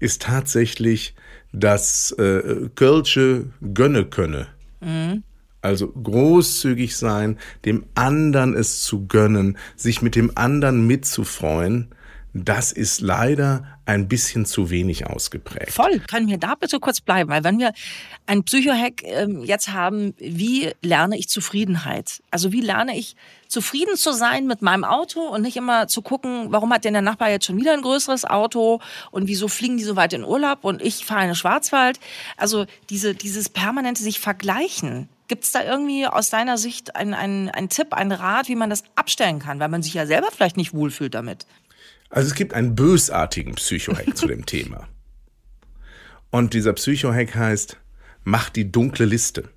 ist 0.00 0.22
tatsächlich 0.22 1.14
das 1.52 2.10
äh, 2.18 2.68
Kölsche 2.74 3.50
Gönne 3.72 4.04
könne. 4.04 4.48
Also 5.60 5.88
großzügig 5.88 6.96
sein, 6.96 7.38
dem 7.64 7.84
anderen 7.94 8.54
es 8.54 8.82
zu 8.82 9.06
gönnen, 9.06 9.58
sich 9.76 10.02
mit 10.02 10.14
dem 10.14 10.32
anderen 10.36 10.86
mitzufreuen, 10.86 11.88
das 12.34 12.72
ist 12.72 13.00
leider 13.00 13.64
ein 13.86 14.06
bisschen 14.06 14.44
zu 14.44 14.70
wenig 14.70 15.06
ausgeprägt. 15.06 15.72
Voll. 15.72 16.00
Können 16.00 16.28
wir 16.28 16.36
da 16.36 16.54
bitte 16.54 16.78
kurz 16.78 17.00
bleiben? 17.00 17.30
Weil 17.30 17.42
wenn 17.42 17.58
wir 17.58 17.72
ein 18.26 18.44
Psychohack 18.44 19.02
äh, 19.02 19.26
jetzt 19.44 19.72
haben, 19.72 20.14
wie 20.18 20.72
lerne 20.82 21.16
ich 21.16 21.28
Zufriedenheit? 21.28 22.22
Also 22.30 22.52
wie 22.52 22.60
lerne 22.60 22.96
ich 22.98 23.16
zufrieden 23.48 23.96
zu 23.96 24.12
sein 24.12 24.46
mit 24.46 24.60
meinem 24.60 24.84
Auto 24.84 25.20
und 25.20 25.40
nicht 25.40 25.56
immer 25.56 25.88
zu 25.88 26.02
gucken, 26.02 26.48
warum 26.50 26.72
hat 26.72 26.84
denn 26.84 26.92
der 26.92 27.02
Nachbar 27.02 27.30
jetzt 27.30 27.46
schon 27.46 27.56
wieder 27.56 27.72
ein 27.72 27.80
größeres 27.80 28.26
Auto 28.26 28.80
und 29.10 29.26
wieso 29.26 29.48
fliegen 29.48 29.78
die 29.78 29.84
so 29.84 29.96
weit 29.96 30.12
in 30.12 30.22
Urlaub 30.22 30.64
und 30.64 30.82
ich 30.82 31.06
fahre 31.06 31.22
in 31.22 31.28
den 31.28 31.34
Schwarzwald? 31.34 31.98
Also 32.36 32.66
diese, 32.90 33.14
dieses 33.14 33.48
permanente 33.48 34.02
sich 34.02 34.20
vergleichen. 34.20 35.08
Gibt 35.28 35.44
es 35.44 35.52
da 35.52 35.62
irgendwie 35.62 36.06
aus 36.06 36.30
deiner 36.30 36.58
Sicht 36.58 36.94
einen, 36.96 37.14
einen, 37.14 37.48
einen 37.50 37.68
Tipp, 37.68 37.92
einen 37.94 38.12
Rat, 38.12 38.48
wie 38.48 38.54
man 38.54 38.70
das 38.70 38.82
abstellen 38.96 39.38
kann, 39.38 39.60
weil 39.60 39.68
man 39.68 39.82
sich 39.82 39.94
ja 39.94 40.06
selber 40.06 40.28
vielleicht 40.30 40.56
nicht 40.58 40.74
wohlfühlt 40.74 41.14
damit? 41.14 41.46
Also 42.10 42.28
es 42.28 42.34
gibt 42.34 42.54
einen 42.54 42.74
bösartigen 42.74 43.54
Psychohack 43.54 44.16
zu 44.16 44.26
dem 44.26 44.46
Thema. 44.46 44.88
Und 46.30 46.54
dieser 46.54 46.72
Psychohack 46.72 47.34
heißt, 47.34 47.78
mach 48.24 48.50
die 48.50 48.70
dunkle 48.70 49.04
Liste. 49.06 49.48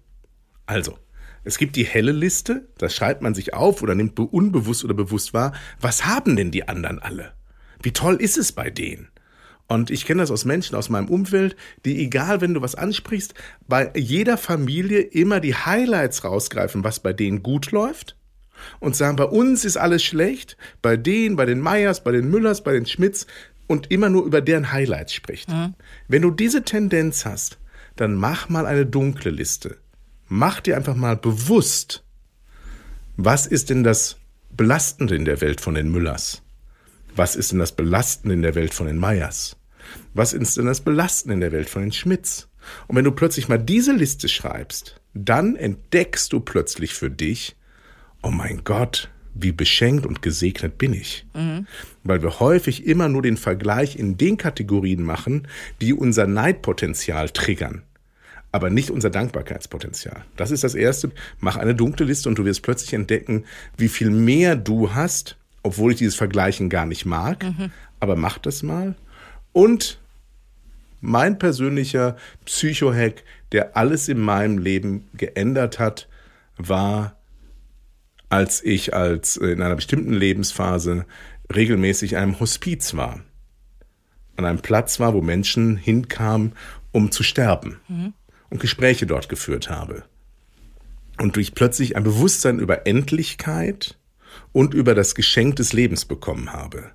Also, 0.65 0.97
es 1.43 1.57
gibt 1.57 1.75
die 1.75 1.85
helle 1.85 2.11
Liste, 2.11 2.67
da 2.77 2.89
schreibt 2.89 3.21
man 3.21 3.33
sich 3.33 3.53
auf 3.53 3.81
oder 3.81 3.95
nimmt 3.95 4.19
unbewusst 4.19 4.83
oder 4.83 4.93
bewusst 4.93 5.33
wahr, 5.33 5.53
was 5.79 6.05
haben 6.05 6.35
denn 6.35 6.51
die 6.51 6.67
anderen 6.67 6.99
alle? 6.99 7.33
Wie 7.81 7.93
toll 7.93 8.15
ist 8.15 8.37
es 8.37 8.51
bei 8.51 8.69
denen? 8.69 9.09
Und 9.67 9.89
ich 9.89 10.05
kenne 10.05 10.21
das 10.21 10.31
aus 10.31 10.45
Menschen 10.45 10.75
aus 10.75 10.89
meinem 10.89 11.07
Umfeld, 11.07 11.55
die, 11.85 12.03
egal 12.03 12.41
wenn 12.41 12.53
du 12.53 12.61
was 12.61 12.75
ansprichst, 12.75 13.33
bei 13.67 13.91
jeder 13.95 14.37
Familie 14.37 14.99
immer 14.99 15.39
die 15.39 15.55
Highlights 15.55 16.25
rausgreifen, 16.25 16.83
was 16.83 16.99
bei 16.99 17.13
denen 17.13 17.41
gut 17.41 17.71
läuft 17.71 18.17
und 18.79 18.95
sagen, 18.95 19.15
bei 19.15 19.25
uns 19.25 19.65
ist 19.65 19.77
alles 19.77 20.03
schlecht, 20.03 20.57
bei 20.81 20.97
denen, 20.97 21.35
bei 21.35 21.45
den 21.45 21.59
Meyers, 21.59 22.03
bei 22.03 22.11
den 22.11 22.29
Müllers, 22.29 22.63
bei 22.63 22.73
den 22.73 22.85
Schmidts 22.85 23.27
und 23.67 23.91
immer 23.91 24.09
nur 24.09 24.25
über 24.25 24.41
deren 24.41 24.71
Highlights 24.71 25.13
spricht. 25.13 25.49
Mhm. 25.49 25.75
Wenn 26.07 26.21
du 26.21 26.31
diese 26.31 26.63
Tendenz 26.63 27.25
hast, 27.25 27.57
dann 27.95 28.15
mach 28.15 28.49
mal 28.49 28.65
eine 28.65 28.85
dunkle 28.85 29.31
Liste. 29.31 29.77
Mach 30.27 30.61
dir 30.61 30.77
einfach 30.77 30.95
mal 30.95 31.17
bewusst, 31.17 32.03
was 33.17 33.47
ist 33.47 33.69
denn 33.69 33.83
das 33.83 34.17
Belastende 34.49 35.15
in 35.15 35.25
der 35.25 35.41
Welt 35.41 35.61
von 35.61 35.75
den 35.75 35.91
Müllers? 35.91 36.41
Was 37.15 37.35
ist 37.35 37.51
denn 37.51 37.59
das 37.59 37.73
Belastende 37.73 38.33
in 38.33 38.41
der 38.41 38.55
Welt 38.55 38.73
von 38.73 38.87
den 38.87 38.97
Meyers? 38.97 39.57
Was 40.13 40.33
ist 40.33 40.57
denn 40.57 40.65
das 40.65 40.81
Belastende 40.81 41.33
in 41.33 41.41
der 41.41 41.51
Welt 41.51 41.69
von 41.69 41.81
den 41.81 41.91
Schmidts? 41.91 42.47
Und 42.87 42.95
wenn 42.95 43.05
du 43.05 43.11
plötzlich 43.11 43.49
mal 43.49 43.57
diese 43.57 43.91
Liste 43.91 44.29
schreibst, 44.29 45.01
dann 45.13 45.55
entdeckst 45.55 46.31
du 46.31 46.39
plötzlich 46.39 46.93
für 46.93 47.09
dich, 47.09 47.55
oh 48.21 48.31
mein 48.31 48.63
Gott, 48.63 49.09
wie 49.33 49.51
beschenkt 49.51 50.05
und 50.05 50.21
gesegnet 50.21 50.77
bin 50.77 50.93
ich. 50.93 51.25
Mhm. 51.33 51.67
Weil 52.03 52.21
wir 52.21 52.39
häufig 52.39 52.85
immer 52.85 53.07
nur 53.07 53.21
den 53.21 53.37
Vergleich 53.37 53.95
in 53.95 54.17
den 54.17 54.37
Kategorien 54.37 55.03
machen, 55.03 55.47
die 55.79 55.93
unser 55.93 56.27
Neidpotenzial 56.27 57.29
triggern, 57.29 57.83
aber 58.51 58.69
nicht 58.69 58.89
unser 58.89 59.09
Dankbarkeitspotenzial. 59.09 60.25
Das 60.35 60.51
ist 60.51 60.63
das 60.63 60.75
Erste. 60.75 61.11
Mach 61.39 61.57
eine 61.57 61.75
dunkle 61.75 62.05
Liste 62.05 62.27
und 62.29 62.37
du 62.37 62.45
wirst 62.45 62.61
plötzlich 62.61 62.93
entdecken, 62.93 63.45
wie 63.77 63.89
viel 63.89 64.09
mehr 64.09 64.55
du 64.55 64.93
hast, 64.93 65.37
obwohl 65.63 65.91
ich 65.91 65.97
dieses 65.97 66.15
Vergleichen 66.15 66.69
gar 66.69 66.85
nicht 66.85 67.05
mag. 67.05 67.43
Mhm. 67.43 67.71
Aber 67.99 68.15
mach 68.15 68.37
das 68.37 68.63
mal. 68.63 68.95
Und 69.53 69.99
mein 71.01 71.39
persönlicher 71.39 72.15
Psychohack, 72.45 73.23
der 73.51 73.75
alles 73.75 74.07
in 74.07 74.19
meinem 74.19 74.57
Leben 74.57 75.07
geändert 75.13 75.79
hat, 75.79 76.07
war 76.57 77.15
als 78.31 78.63
ich 78.63 78.93
als 78.93 79.37
äh, 79.37 79.47
in 79.47 79.61
einer 79.61 79.75
bestimmten 79.75 80.13
Lebensphase 80.13 81.05
regelmäßig 81.53 82.13
in 82.13 82.17
einem 82.17 82.39
Hospiz 82.39 82.93
war. 82.95 83.19
An 84.37 84.45
einem 84.45 84.59
Platz 84.59 84.99
war, 84.99 85.13
wo 85.13 85.21
Menschen 85.21 85.75
hinkamen, 85.75 86.53
um 86.91 87.11
zu 87.11 87.23
sterben. 87.23 87.79
Mhm. 87.89 88.13
Und 88.49 88.59
Gespräche 88.59 89.05
dort 89.05 89.29
geführt 89.29 89.69
habe. 89.69 90.03
Und 91.17 91.35
durch 91.35 91.53
plötzlich 91.53 91.95
ein 91.95 92.03
Bewusstsein 92.03 92.59
über 92.59 92.87
Endlichkeit 92.87 93.97
und 94.51 94.73
über 94.73 94.95
das 94.95 95.15
Geschenk 95.15 95.57
des 95.57 95.73
Lebens 95.73 96.05
bekommen 96.05 96.51
habe. 96.51 96.91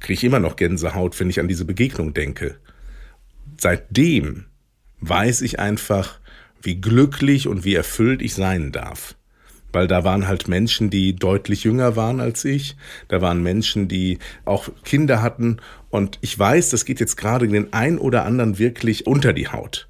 Kriege 0.00 0.14
ich 0.14 0.24
immer 0.24 0.40
noch 0.40 0.56
Gänsehaut, 0.56 1.18
wenn 1.18 1.30
ich 1.30 1.40
an 1.40 1.48
diese 1.48 1.64
Begegnung 1.64 2.14
denke. 2.14 2.58
Seitdem 3.60 4.46
weiß 5.00 5.40
ich 5.42 5.58
einfach, 5.58 6.20
wie 6.62 6.80
glücklich 6.80 7.48
und 7.48 7.64
wie 7.64 7.74
erfüllt 7.74 8.22
ich 8.22 8.34
sein 8.34 8.70
darf 8.72 9.17
weil 9.72 9.86
da 9.86 10.04
waren 10.04 10.26
halt 10.26 10.48
Menschen, 10.48 10.90
die 10.90 11.14
deutlich 11.14 11.64
jünger 11.64 11.96
waren 11.96 12.20
als 12.20 12.44
ich. 12.44 12.76
Da 13.08 13.20
waren 13.20 13.42
Menschen, 13.42 13.88
die 13.88 14.18
auch 14.44 14.68
Kinder 14.84 15.22
hatten. 15.22 15.58
Und 15.90 16.18
ich 16.20 16.38
weiß, 16.38 16.70
das 16.70 16.84
geht 16.84 17.00
jetzt 17.00 17.16
gerade 17.16 17.48
den 17.48 17.72
ein 17.72 17.98
oder 17.98 18.24
anderen 18.24 18.58
wirklich 18.58 19.06
unter 19.06 19.32
die 19.32 19.48
Haut. 19.48 19.88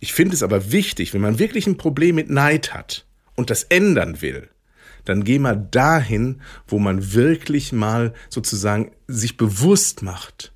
Ich 0.00 0.12
finde 0.12 0.34
es 0.34 0.42
aber 0.42 0.70
wichtig, 0.72 1.14
wenn 1.14 1.22
man 1.22 1.38
wirklich 1.38 1.66
ein 1.66 1.78
Problem 1.78 2.16
mit 2.16 2.30
Neid 2.30 2.74
hat 2.74 3.06
und 3.34 3.50
das 3.50 3.64
ändern 3.64 4.20
will, 4.20 4.48
dann 5.04 5.24
geh 5.24 5.38
mal 5.38 5.56
dahin, 5.70 6.42
wo 6.66 6.78
man 6.78 7.14
wirklich 7.14 7.72
mal 7.72 8.12
sozusagen 8.28 8.90
sich 9.06 9.36
bewusst 9.36 10.02
macht. 10.02 10.52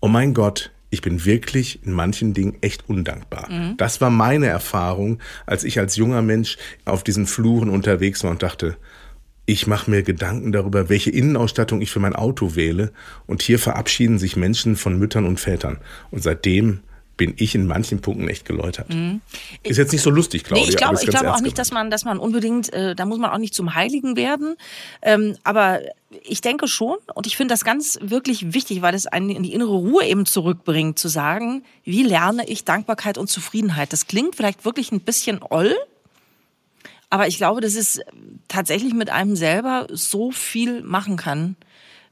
Oh 0.00 0.08
mein 0.08 0.34
Gott, 0.34 0.72
ich 0.96 1.02
bin 1.02 1.26
wirklich 1.26 1.84
in 1.84 1.92
manchen 1.92 2.32
Dingen 2.32 2.56
echt 2.62 2.88
undankbar. 2.88 3.50
Mhm. 3.50 3.76
Das 3.76 4.00
war 4.00 4.08
meine 4.08 4.46
Erfahrung, 4.46 5.18
als 5.44 5.62
ich 5.62 5.78
als 5.78 5.96
junger 5.96 6.22
Mensch 6.22 6.56
auf 6.86 7.04
diesen 7.04 7.26
Fluren 7.26 7.68
unterwegs 7.68 8.24
war 8.24 8.30
und 8.30 8.42
dachte, 8.42 8.78
ich 9.44 9.66
mache 9.66 9.90
mir 9.90 10.02
Gedanken 10.02 10.52
darüber, 10.52 10.88
welche 10.88 11.10
Innenausstattung 11.10 11.82
ich 11.82 11.90
für 11.90 12.00
mein 12.00 12.16
Auto 12.16 12.56
wähle. 12.56 12.92
Und 13.26 13.42
hier 13.42 13.58
verabschieden 13.58 14.18
sich 14.18 14.36
Menschen 14.36 14.74
von 14.74 14.98
Müttern 14.98 15.26
und 15.26 15.38
Vätern. 15.38 15.76
Und 16.10 16.22
seitdem 16.22 16.80
bin 17.16 17.34
ich 17.38 17.54
in 17.54 17.66
manchen 17.66 18.00
Punkten 18.00 18.28
echt 18.28 18.44
geläutert. 18.44 18.92
Mhm. 18.92 19.22
Ist 19.62 19.78
jetzt 19.78 19.92
nicht 19.92 20.02
so 20.02 20.10
lustig, 20.10 20.44
Claudia. 20.44 20.64
Nee, 20.64 20.70
ich 20.70 20.76
glaube 20.76 20.98
ich 21.00 21.08
glaube 21.08 21.32
auch 21.32 21.40
nicht, 21.40 21.58
dass 21.58 21.72
man, 21.72 21.90
dass 21.90 22.04
man 22.04 22.18
unbedingt, 22.18 22.72
äh, 22.72 22.94
da 22.94 23.06
muss 23.06 23.18
man 23.18 23.30
auch 23.30 23.38
nicht 23.38 23.54
zum 23.54 23.74
Heiligen 23.74 24.16
werden. 24.16 24.56
Ähm, 25.00 25.36
aber 25.42 25.80
ich 26.22 26.42
denke 26.42 26.68
schon, 26.68 26.96
und 27.14 27.26
ich 27.26 27.36
finde 27.36 27.54
das 27.54 27.64
ganz 27.64 27.98
wirklich 28.02 28.52
wichtig, 28.52 28.82
weil 28.82 28.94
es 28.94 29.06
einen 29.06 29.30
in 29.30 29.42
die 29.42 29.54
innere 29.54 29.74
Ruhe 29.74 30.04
eben 30.04 30.26
zurückbringt, 30.26 30.98
zu 30.98 31.08
sagen, 31.08 31.64
wie 31.84 32.02
lerne 32.02 32.46
ich 32.48 32.64
Dankbarkeit 32.64 33.16
und 33.16 33.28
Zufriedenheit? 33.28 33.92
Das 33.92 34.06
klingt 34.06 34.36
vielleicht 34.36 34.64
wirklich 34.64 34.92
ein 34.92 35.00
bisschen 35.00 35.40
oll, 35.42 35.74
aber 37.08 37.28
ich 37.28 37.38
glaube, 37.38 37.62
dass 37.62 37.76
es 37.76 38.00
tatsächlich 38.48 38.92
mit 38.92 39.08
einem 39.10 39.36
selber 39.36 39.86
so 39.90 40.32
viel 40.32 40.82
machen 40.82 41.16
kann 41.16 41.56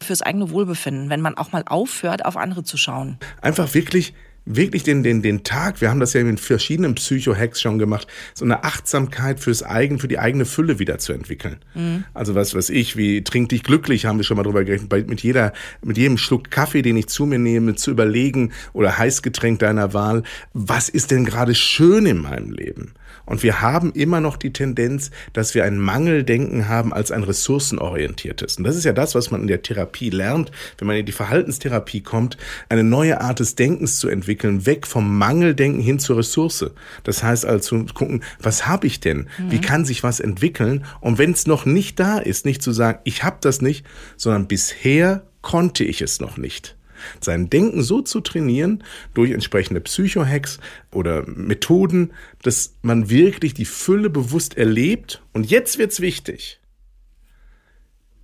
fürs 0.01 0.23
eigene 0.23 0.51
Wohlbefinden, 0.51 1.11
wenn 1.11 1.21
man 1.21 1.37
auch 1.37 1.53
mal 1.53 1.65
aufhört, 1.67 2.25
auf 2.25 2.37
andere 2.37 2.65
zu 2.65 2.77
schauen. 2.77 3.19
Einfach 3.43 3.75
wirklich 3.75 4.15
wirklich 4.47 4.83
den, 4.83 5.03
den, 5.03 5.23
den 5.23 5.43
Tag, 5.43 5.81
wir 5.81 5.91
haben 5.91 6.01
das 6.01 6.13
ja 6.13 6.21
in 6.21 6.39
verschiedenen 6.39 6.95
Psycho-Hacks 6.95 7.61
schon 7.61 7.79
gemacht, 7.79 8.07
so 8.35 8.45
eine 8.45 8.65
Achtsamkeit 8.65 9.41
fürs 9.41 9.63
eigen, 9.63 9.99
für 9.99 10.09
die 10.09 10.19
eigene 10.19 10.45
Fülle 10.45 10.79
wieder 10.79 10.99
zu 10.99 11.13
entwickeln. 11.13 11.57
Mhm. 11.75 12.05
Also 12.13 12.35
was, 12.35 12.55
was 12.55 12.71
ich, 12.71 12.97
wie 12.97 13.23
trink 13.25 13.49
dich 13.49 13.63
glücklich, 13.63 14.07
haben 14.07 14.19
wir 14.19 14.25
schon 14.25 14.37
mal 14.37 14.43
drüber 14.43 14.65
geredet, 14.65 14.89
bei, 14.89 15.03
mit 15.03 15.23
jeder, 15.23 15.53
mit 15.83 15.97
jedem 15.97 16.19
Schluck 16.19 16.51
Kaffee, 16.51 16.83
den 16.83 16.97
ich 16.97 17.07
zu 17.07 17.27
mir 17.27 17.39
nehme, 17.39 17.75
zu 17.75 17.91
überlegen 17.91 18.53
oder 18.73 18.99
Heißgetränk 18.99 19.59
deiner 19.59 19.95
Wahl, 19.95 20.23
was 20.53 20.89
ist 20.89 21.11
denn 21.11 21.25
gerade 21.25 21.55
schön 21.55 22.07
in 22.07 22.19
meinem 22.19 22.51
Leben? 22.51 22.95
Und 23.27 23.43
wir 23.43 23.61
haben 23.61 23.93
immer 23.93 24.21
noch 24.21 24.37
die 24.37 24.53
Tendenz, 24.53 25.11
dass 25.33 25.55
wir 25.55 25.65
ein 25.65 25.79
Mangeldenken 25.79 26.69
haben 26.69 26.93
als 26.93 27.11
ein 27.11 27.23
ressourcenorientiertes. 27.23 28.59
Und 28.59 28.65
das 28.65 28.77
ist 28.77 28.85
ja 28.85 28.93
das, 28.93 29.15
was 29.15 29.31
man 29.31 29.43
in 29.43 29.47
der 29.47 29.63
Therapie 29.63 30.11
lernt, 30.11 30.51
wenn 30.79 30.87
man 30.87 30.97
in 30.97 31.07
die 31.07 31.13
Verhaltenstherapie 31.13 32.03
kommt, 32.03 32.37
eine 32.69 32.85
neue 32.85 33.21
Art 33.21 33.41
des 33.41 33.55
Denkens 33.55 33.99
zu 33.99 34.09
entwickeln, 34.09 34.67
weg 34.67 34.87
vom 34.87 35.17
Mangeldenken 35.19 35.81
hin 35.81 35.99
zur 35.99 36.19
Ressource. 36.19 36.67
Das 37.03 37.23
heißt 37.23 37.47
also 37.47 37.85
zu 37.85 37.95
gucken, 37.95 38.23
was 38.41 38.67
habe 38.67 38.87
ich 38.87 39.01
denn? 39.01 39.29
Mhm. 39.39 39.51
Wie 39.51 39.61
kann 39.61 39.85
sich 39.85 40.03
was 40.03 40.21
entwickeln? 40.21 40.85
Und 41.01 41.19
wenn 41.19 41.33
es 41.33 41.47
noch 41.47 41.65
nicht 41.65 41.99
da 42.01 42.19
ist, 42.19 42.45
nicht 42.45 42.63
zu 42.63 42.73
sagen, 42.73 42.99
ich 43.05 43.25
habe 43.25 43.39
das 43.41 43.63
nicht, 43.63 43.87
sondern 44.17 44.47
bisher 44.47 45.23
konnte 45.43 45.85
ich 45.85 46.01
es 46.01 46.21
noch 46.21 46.37
nicht 46.37 46.77
sein 47.21 47.51
Denken 47.51 47.83
so 47.83 48.03
zu 48.03 48.21
trainieren 48.21 48.85
durch 49.15 49.31
entsprechende 49.31 49.81
Psychohacks 49.81 50.61
oder 50.91 51.27
Methoden, 51.29 52.13
dass 52.43 52.75
man 52.83 53.11
wirklich 53.11 53.55
die 53.55 53.65
Fülle 53.65 54.11
bewusst 54.11 54.57
erlebt. 54.57 55.23
Und 55.33 55.51
jetzt 55.51 55.79
wird's 55.79 56.01
wichtig. 56.01 56.61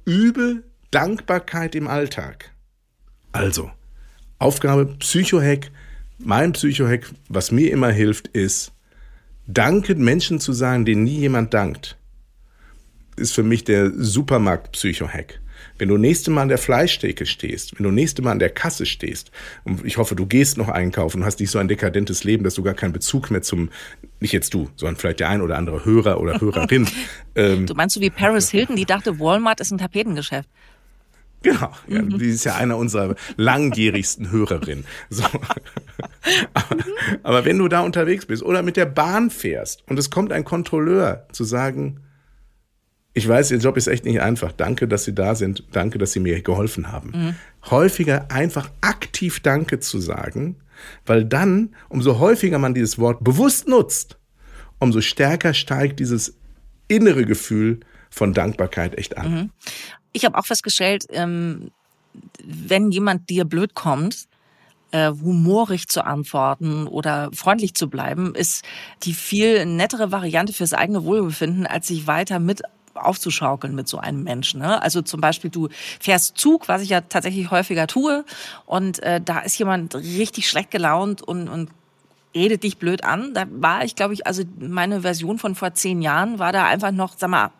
Übe 0.04 0.64
Dankbarkeit 0.90 1.74
im 1.74 1.86
Alltag. 1.86 2.50
Also, 3.32 3.70
Aufgabe 4.38 4.86
Psychohack. 4.98 5.70
Mein 6.18 6.52
Psychohack, 6.52 7.10
was 7.28 7.52
mir 7.52 7.70
immer 7.70 7.90
hilft, 7.90 8.28
ist, 8.28 8.72
danken 9.46 10.02
Menschen 10.02 10.40
zu 10.40 10.52
sagen, 10.52 10.84
denen 10.84 11.04
nie 11.04 11.18
jemand 11.18 11.54
dankt. 11.54 11.96
Ist 13.16 13.34
für 13.34 13.42
mich 13.42 13.64
der 13.64 13.92
Supermarkt-Psychohack. 13.94 15.40
Wenn 15.80 15.88
du 15.88 15.96
nächste 15.96 16.30
Mal 16.30 16.42
an 16.42 16.48
der 16.48 16.58
Fleischtheke 16.58 17.24
stehst, 17.24 17.78
wenn 17.78 17.84
du 17.84 17.90
nächste 17.90 18.20
Mal 18.20 18.32
an 18.32 18.38
der 18.38 18.50
Kasse 18.50 18.84
stehst, 18.84 19.30
und 19.64 19.84
ich 19.84 19.96
hoffe, 19.96 20.14
du 20.14 20.26
gehst 20.26 20.58
noch 20.58 20.68
einkaufen 20.68 21.20
und 21.20 21.24
hast 21.24 21.40
nicht 21.40 21.50
so 21.50 21.58
ein 21.58 21.68
dekadentes 21.68 22.22
Leben, 22.22 22.44
dass 22.44 22.54
du 22.54 22.62
gar 22.62 22.74
keinen 22.74 22.92
Bezug 22.92 23.30
mehr 23.30 23.40
zum, 23.40 23.70
nicht 24.20 24.32
jetzt 24.32 24.52
du, 24.52 24.68
sondern 24.76 24.96
vielleicht 24.96 25.20
der 25.20 25.30
ein 25.30 25.40
oder 25.40 25.56
andere 25.56 25.86
Hörer 25.86 26.20
oder 26.20 26.38
Hörerin. 26.38 26.86
ähm, 27.34 27.64
du 27.64 27.74
meinst 27.74 27.94
so 27.94 28.00
wie 28.02 28.10
Paris 28.10 28.50
Hilton, 28.52 28.76
die 28.76 28.84
dachte, 28.84 29.18
Walmart 29.18 29.60
ist 29.60 29.70
ein 29.70 29.78
Tapetengeschäft. 29.78 30.48
Genau, 31.42 31.72
ja, 31.88 32.02
mhm. 32.02 32.18
die 32.18 32.26
ist 32.26 32.44
ja 32.44 32.56
einer 32.56 32.76
unserer 32.76 33.14
langjährigsten 33.38 34.30
Hörerinnen. 34.30 34.84
So. 35.08 35.24
aber, 36.52 36.76
aber 37.22 37.44
wenn 37.46 37.56
du 37.56 37.68
da 37.68 37.80
unterwegs 37.80 38.26
bist 38.26 38.42
oder 38.42 38.62
mit 38.62 38.76
der 38.76 38.84
Bahn 38.84 39.30
fährst 39.30 39.82
und 39.88 39.98
es 39.98 40.10
kommt 40.10 40.32
ein 40.32 40.44
Kontrolleur 40.44 41.26
zu 41.32 41.44
sagen, 41.44 42.00
ich 43.12 43.26
weiß, 43.26 43.50
Ihr 43.50 43.58
Job 43.58 43.76
ist 43.76 43.88
echt 43.88 44.04
nicht 44.04 44.20
einfach. 44.20 44.52
Danke, 44.52 44.86
dass 44.86 45.04
Sie 45.04 45.14
da 45.14 45.34
sind. 45.34 45.64
Danke, 45.72 45.98
dass 45.98 46.12
Sie 46.12 46.20
mir 46.20 46.40
geholfen 46.42 46.92
haben. 46.92 47.10
Mhm. 47.14 47.34
Häufiger 47.70 48.30
einfach 48.30 48.70
aktiv 48.80 49.40
Danke 49.40 49.80
zu 49.80 49.98
sagen, 49.98 50.56
weil 51.06 51.24
dann, 51.24 51.74
umso 51.88 52.18
häufiger 52.18 52.58
man 52.58 52.74
dieses 52.74 52.98
Wort 52.98 53.22
bewusst 53.24 53.66
nutzt, 53.68 54.18
umso 54.78 55.00
stärker 55.00 55.54
steigt 55.54 55.98
dieses 55.98 56.36
innere 56.88 57.24
Gefühl 57.24 57.80
von 58.10 58.32
Dankbarkeit 58.32 58.96
echt 58.96 59.18
an. 59.18 59.32
Mhm. 59.32 59.50
Ich 60.12 60.24
habe 60.24 60.38
auch 60.38 60.46
festgestellt, 60.46 61.06
ähm, 61.10 61.70
wenn 62.44 62.90
jemand 62.90 63.28
dir 63.28 63.44
blöd 63.44 63.74
kommt, 63.74 64.26
äh, 64.92 65.10
humorig 65.10 65.88
zu 65.88 66.04
antworten 66.04 66.86
oder 66.88 67.30
freundlich 67.32 67.74
zu 67.74 67.88
bleiben, 67.88 68.34
ist 68.34 68.64
die 69.04 69.14
viel 69.14 69.64
nettere 69.66 70.10
Variante 70.10 70.52
fürs 70.52 70.72
eigene 70.72 71.04
Wohlbefinden, 71.04 71.66
als 71.66 71.88
sich 71.88 72.06
weiter 72.08 72.40
mit 72.40 72.62
aufzuschaukeln 72.94 73.74
mit 73.74 73.88
so 73.88 73.98
einem 73.98 74.22
Menschen. 74.22 74.60
Ne? 74.60 74.82
Also 74.82 75.02
zum 75.02 75.20
Beispiel, 75.20 75.50
du 75.50 75.68
fährst 76.00 76.38
Zug, 76.38 76.68
was 76.68 76.82
ich 76.82 76.90
ja 76.90 77.00
tatsächlich 77.00 77.50
häufiger 77.50 77.86
tue, 77.86 78.24
und 78.66 79.02
äh, 79.02 79.20
da 79.20 79.40
ist 79.40 79.58
jemand 79.58 79.94
richtig 79.94 80.48
schlecht 80.48 80.70
gelaunt 80.70 81.22
und, 81.22 81.48
und 81.48 81.70
redet 82.34 82.62
dich 82.62 82.78
blöd 82.78 83.04
an. 83.04 83.34
Da 83.34 83.44
war 83.50 83.84
ich, 83.84 83.96
glaube 83.96 84.14
ich, 84.14 84.26
also 84.26 84.42
meine 84.58 85.02
Version 85.02 85.38
von 85.38 85.54
vor 85.54 85.74
zehn 85.74 86.02
Jahren 86.02 86.38
war 86.38 86.52
da 86.52 86.66
einfach 86.66 86.92
noch, 86.92 87.14
sag 87.16 87.30
mal, 87.30 87.50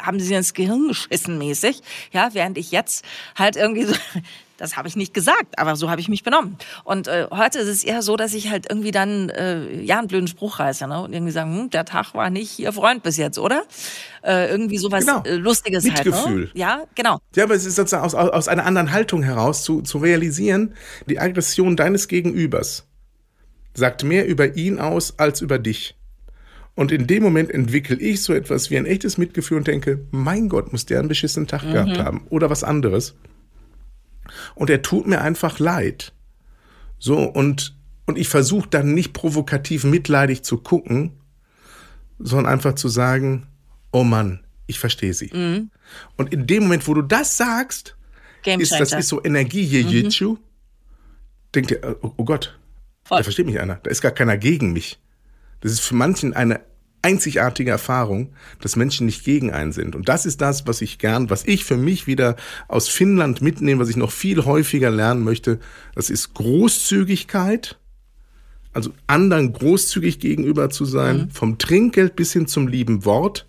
haben 0.00 0.20
sie 0.20 0.34
ins 0.34 0.54
Gehirn 0.54 0.88
geschissen 0.88 1.38
mäßig, 1.38 1.82
ja, 2.12 2.30
während 2.32 2.58
ich 2.58 2.70
jetzt 2.70 3.04
halt 3.36 3.56
irgendwie 3.56 3.84
so, 3.84 3.94
das 4.56 4.76
habe 4.76 4.88
ich 4.88 4.96
nicht 4.96 5.14
gesagt, 5.14 5.58
aber 5.58 5.76
so 5.76 5.90
habe 5.90 6.00
ich 6.00 6.08
mich 6.08 6.22
benommen. 6.22 6.56
Und 6.84 7.08
äh, 7.08 7.26
heute 7.30 7.58
ist 7.58 7.68
es 7.68 7.84
eher 7.84 8.02
so, 8.02 8.16
dass 8.16 8.34
ich 8.34 8.50
halt 8.50 8.66
irgendwie 8.70 8.90
dann 8.90 9.30
äh, 9.30 9.80
ja 9.80 9.98
einen 9.98 10.08
blöden 10.08 10.28
Spruch 10.28 10.58
reiße 10.58 10.86
ne? 10.86 11.02
und 11.02 11.12
irgendwie 11.12 11.32
sagen, 11.32 11.56
hm, 11.56 11.70
der 11.70 11.84
Tag 11.84 12.14
war 12.14 12.30
nicht 12.30 12.58
ihr 12.58 12.72
Freund 12.72 13.02
bis 13.02 13.16
jetzt, 13.16 13.38
oder? 13.38 13.64
Äh, 14.22 14.50
irgendwie 14.50 14.78
sowas 14.78 15.04
genau. 15.04 15.22
äh, 15.24 15.34
Lustiges 15.34 15.84
Mitgefühl. 15.84 16.14
halt. 16.14 16.36
Ne? 16.36 16.50
Ja, 16.54 16.84
genau. 16.94 17.20
Ja, 17.34 17.44
aber 17.44 17.54
es 17.54 17.64
ist 17.66 17.76
sozusagen 17.76 18.04
aus, 18.04 18.14
aus 18.14 18.48
einer 18.48 18.64
anderen 18.64 18.92
Haltung 18.92 19.22
heraus 19.22 19.64
zu, 19.64 19.82
zu 19.82 19.98
realisieren, 19.98 20.74
die 21.06 21.18
Aggression 21.18 21.76
deines 21.76 22.08
Gegenübers 22.08 22.86
sagt 23.74 24.04
mehr 24.04 24.26
über 24.26 24.56
ihn 24.56 24.78
aus 24.78 25.18
als 25.18 25.40
über 25.40 25.58
dich. 25.58 25.96
Und 26.76 26.90
in 26.90 27.06
dem 27.06 27.22
Moment 27.22 27.50
entwickle 27.50 27.96
ich 27.96 28.22
so 28.22 28.32
etwas 28.32 28.70
wie 28.70 28.78
ein 28.78 28.86
echtes 28.86 29.16
Mitgefühl 29.18 29.58
und 29.58 29.66
denke, 29.66 30.06
mein 30.10 30.48
Gott, 30.48 30.72
muss 30.72 30.86
der 30.86 30.98
einen 30.98 31.08
beschissenen 31.08 31.46
Tag 31.46 31.64
mhm. 31.64 31.72
gehabt 31.72 31.98
haben 31.98 32.26
oder 32.30 32.50
was 32.50 32.64
anderes. 32.64 33.14
Und 34.54 34.70
er 34.70 34.82
tut 34.82 35.06
mir 35.06 35.20
einfach 35.20 35.58
leid. 35.58 36.12
So, 36.98 37.18
und, 37.18 37.76
und 38.06 38.18
ich 38.18 38.28
versuche 38.28 38.68
dann 38.68 38.94
nicht 38.94 39.12
provokativ 39.12 39.84
mitleidig 39.84 40.42
zu 40.42 40.58
gucken, 40.58 41.12
sondern 42.18 42.52
einfach 42.52 42.74
zu 42.74 42.88
sagen, 42.88 43.46
oh 43.92 44.04
Mann, 44.04 44.44
ich 44.66 44.78
verstehe 44.78 45.14
sie. 45.14 45.30
Mhm. 45.32 45.70
Und 46.16 46.32
in 46.32 46.46
dem 46.46 46.64
Moment, 46.64 46.86
wo 46.88 46.94
du 46.94 47.02
das 47.02 47.36
sagst, 47.36 47.96
ist 48.44 48.72
das 48.72 48.92
ist 48.92 49.08
so 49.08 49.22
Energie 49.24 49.64
hier, 49.64 49.84
mhm. 49.84 50.38
denkt 51.54 51.70
ihr, 51.70 51.96
oh, 52.02 52.12
oh 52.16 52.24
Gott, 52.24 52.58
Voll. 53.04 53.18
Da 53.18 53.22
versteht 53.22 53.46
mich 53.46 53.60
einer. 53.60 53.76
Da 53.76 53.90
ist 53.90 54.00
gar 54.00 54.12
keiner 54.12 54.36
gegen 54.38 54.72
mich. 54.72 54.98
Das 55.60 55.72
ist 55.72 55.80
für 55.80 55.94
manchen 55.94 56.32
eine 56.32 56.60
einzigartige 57.04 57.70
Erfahrung, 57.70 58.32
dass 58.60 58.76
Menschen 58.76 59.04
nicht 59.04 59.24
gegen 59.24 59.52
einen 59.52 59.72
sind. 59.72 59.94
Und 59.94 60.08
das 60.08 60.24
ist 60.24 60.40
das, 60.40 60.66
was 60.66 60.80
ich 60.80 60.98
gern, 60.98 61.28
was 61.28 61.44
ich 61.44 61.64
für 61.64 61.76
mich 61.76 62.06
wieder 62.06 62.36
aus 62.66 62.88
Finnland 62.88 63.42
mitnehme, 63.42 63.80
was 63.80 63.90
ich 63.90 63.96
noch 63.96 64.10
viel 64.10 64.44
häufiger 64.46 64.90
lernen 64.90 65.22
möchte. 65.22 65.60
Das 65.94 66.08
ist 66.08 66.32
Großzügigkeit, 66.32 67.78
also 68.72 68.90
anderen 69.06 69.52
großzügig 69.52 70.18
gegenüber 70.18 70.70
zu 70.70 70.86
sein, 70.86 71.16
mhm. 71.16 71.30
vom 71.30 71.58
Trinkgeld 71.58 72.16
bis 72.16 72.32
hin 72.32 72.46
zum 72.46 72.68
lieben 72.68 73.04
Wort 73.04 73.46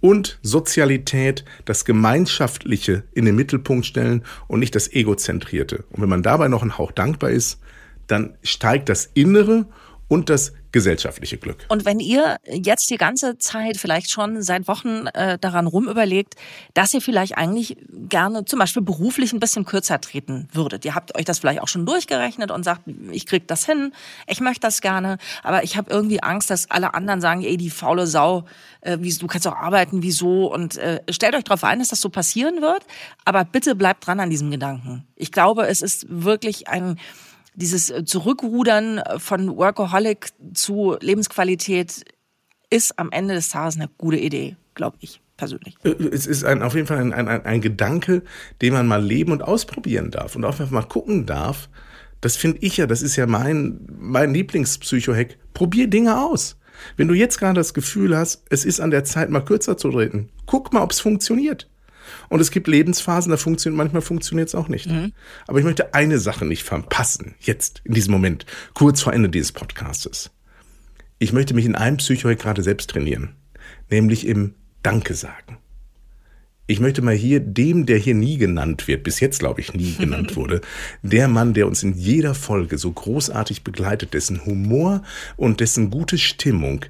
und 0.00 0.38
Sozialität, 0.42 1.44
das 1.64 1.84
Gemeinschaftliche 1.84 3.02
in 3.12 3.24
den 3.24 3.34
Mittelpunkt 3.34 3.84
stellen 3.84 4.22
und 4.46 4.60
nicht 4.60 4.76
das 4.76 4.92
Egozentrierte. 4.92 5.84
Und 5.90 6.02
wenn 6.02 6.08
man 6.08 6.22
dabei 6.22 6.46
noch 6.46 6.62
ein 6.62 6.78
Hauch 6.78 6.92
dankbar 6.92 7.30
ist, 7.30 7.58
dann 8.06 8.34
steigt 8.44 8.88
das 8.88 9.10
Innere 9.14 9.66
und 10.08 10.30
das 10.30 10.52
gesellschaftliche 10.72 11.38
Glück. 11.38 11.64
Und 11.68 11.84
wenn 11.84 12.00
ihr 12.00 12.36
jetzt 12.50 12.90
die 12.90 12.98
ganze 12.98 13.38
Zeit 13.38 13.78
vielleicht 13.78 14.10
schon 14.10 14.42
seit 14.42 14.68
Wochen 14.68 15.06
äh, 15.06 15.38
daran 15.38 15.66
rumüberlegt, 15.66 16.34
dass 16.74 16.92
ihr 16.92 17.00
vielleicht 17.00 17.38
eigentlich 17.38 17.78
gerne 17.90 18.44
zum 18.44 18.58
Beispiel 18.58 18.82
beruflich 18.82 19.32
ein 19.32 19.40
bisschen 19.40 19.64
kürzer 19.64 20.00
treten 20.00 20.48
würdet. 20.52 20.84
Ihr 20.84 20.94
habt 20.94 21.16
euch 21.16 21.24
das 21.24 21.38
vielleicht 21.38 21.62
auch 21.62 21.68
schon 21.68 21.86
durchgerechnet 21.86 22.50
und 22.50 22.62
sagt, 22.62 22.82
ich 23.10 23.24
krieg 23.24 23.48
das 23.48 23.64
hin, 23.64 23.92
ich 24.26 24.40
möchte 24.40 24.60
das 24.60 24.82
gerne, 24.82 25.16
aber 25.42 25.64
ich 25.64 25.76
habe 25.78 25.90
irgendwie 25.90 26.22
Angst, 26.22 26.50
dass 26.50 26.70
alle 26.70 26.92
anderen 26.94 27.20
sagen, 27.20 27.42
ey, 27.42 27.56
die 27.56 27.70
faule 27.70 28.06
Sau, 28.06 28.44
äh, 28.82 28.98
wie, 29.00 29.12
du 29.14 29.26
kannst 29.26 29.48
auch 29.48 29.56
arbeiten, 29.56 30.02
wieso? 30.02 30.52
Und 30.52 30.76
äh, 30.76 31.00
stellt 31.10 31.34
euch 31.34 31.44
darauf 31.44 31.64
ein, 31.64 31.78
dass 31.78 31.88
das 31.88 32.00
so 32.00 32.10
passieren 32.10 32.60
wird, 32.60 32.84
aber 33.24 33.44
bitte 33.44 33.74
bleibt 33.74 34.06
dran 34.06 34.20
an 34.20 34.28
diesem 34.28 34.50
Gedanken. 34.50 35.06
Ich 35.16 35.32
glaube, 35.32 35.66
es 35.66 35.80
ist 35.80 36.04
wirklich 36.08 36.68
ein 36.68 36.98
dieses 37.56 37.90
äh, 37.90 38.04
Zurückrudern 38.04 38.98
äh, 38.98 39.18
von 39.18 39.56
Workaholic 39.56 40.28
zu 40.54 40.96
Lebensqualität 41.00 42.04
ist 42.70 42.98
am 42.98 43.10
Ende 43.10 43.34
des 43.34 43.48
Tages 43.48 43.76
eine 43.76 43.88
gute 43.98 44.18
Idee, 44.18 44.56
glaube 44.74 44.96
ich 45.00 45.20
persönlich. 45.36 45.76
Äh, 45.82 45.90
es 46.12 46.26
ist 46.26 46.44
ein, 46.44 46.62
auf 46.62 46.74
jeden 46.74 46.86
Fall 46.86 46.98
ein, 46.98 47.12
ein, 47.12 47.44
ein 47.44 47.60
Gedanke, 47.60 48.22
den 48.62 48.72
man 48.72 48.86
mal 48.86 49.02
leben 49.02 49.32
und 49.32 49.42
ausprobieren 49.42 50.10
darf 50.10 50.36
und 50.36 50.44
auch 50.44 50.58
mal 50.70 50.82
gucken 50.82 51.26
darf. 51.26 51.68
Das 52.20 52.36
finde 52.36 52.58
ich 52.60 52.76
ja, 52.76 52.86
das 52.86 53.02
ist 53.02 53.16
ja 53.16 53.26
mein, 53.26 53.86
mein 53.98 54.32
Lieblingspsycho-Hack. 54.32 55.36
Probier 55.52 55.88
Dinge 55.88 56.20
aus. 56.20 56.56
Wenn 56.96 57.08
du 57.08 57.14
jetzt 57.14 57.38
gerade 57.38 57.54
das 57.54 57.74
Gefühl 57.74 58.16
hast, 58.16 58.44
es 58.50 58.64
ist 58.64 58.80
an 58.80 58.90
der 58.90 59.04
Zeit, 59.04 59.30
mal 59.30 59.44
kürzer 59.44 59.76
zu 59.76 59.90
treten, 59.90 60.30
guck 60.44 60.72
mal, 60.72 60.82
ob 60.82 60.92
es 60.92 61.00
funktioniert. 61.00 61.68
Und 62.28 62.40
es 62.40 62.50
gibt 62.50 62.68
Lebensphasen, 62.68 63.30
da 63.30 63.36
funktioniert, 63.36 63.76
manchmal 63.76 64.02
funktioniert 64.02 64.48
es 64.48 64.54
auch 64.54 64.68
nicht. 64.68 64.86
Mhm. 64.86 65.12
Aber 65.46 65.58
ich 65.58 65.64
möchte 65.64 65.94
eine 65.94 66.18
Sache 66.18 66.44
nicht 66.44 66.62
verpassen, 66.62 67.34
jetzt, 67.40 67.82
in 67.84 67.94
diesem 67.94 68.12
Moment, 68.12 68.46
kurz 68.74 69.02
vor 69.02 69.12
Ende 69.12 69.28
dieses 69.28 69.52
Podcastes. 69.52 70.30
Ich 71.18 71.32
möchte 71.32 71.54
mich 71.54 71.64
in 71.64 71.74
einem 71.74 71.96
Psychohack 71.96 72.38
gerade 72.38 72.62
selbst 72.62 72.90
trainieren, 72.90 73.36
nämlich 73.90 74.26
im 74.26 74.54
Danke 74.82 75.14
sagen. 75.14 75.58
Ich 76.68 76.80
möchte 76.80 77.00
mal 77.00 77.14
hier 77.14 77.38
dem, 77.38 77.86
der 77.86 77.96
hier 77.96 78.14
nie 78.14 78.38
genannt 78.38 78.88
wird, 78.88 79.04
bis 79.04 79.20
jetzt 79.20 79.38
glaube 79.38 79.60
ich 79.60 79.72
nie 79.72 79.94
genannt 79.94 80.34
wurde, 80.36 80.60
der 81.02 81.28
Mann, 81.28 81.54
der 81.54 81.68
uns 81.68 81.84
in 81.84 81.94
jeder 81.94 82.34
Folge 82.34 82.76
so 82.76 82.90
großartig 82.90 83.62
begleitet, 83.62 84.14
dessen 84.14 84.44
Humor 84.44 85.02
und 85.36 85.60
dessen 85.60 85.90
gute 85.90 86.18
Stimmung 86.18 86.84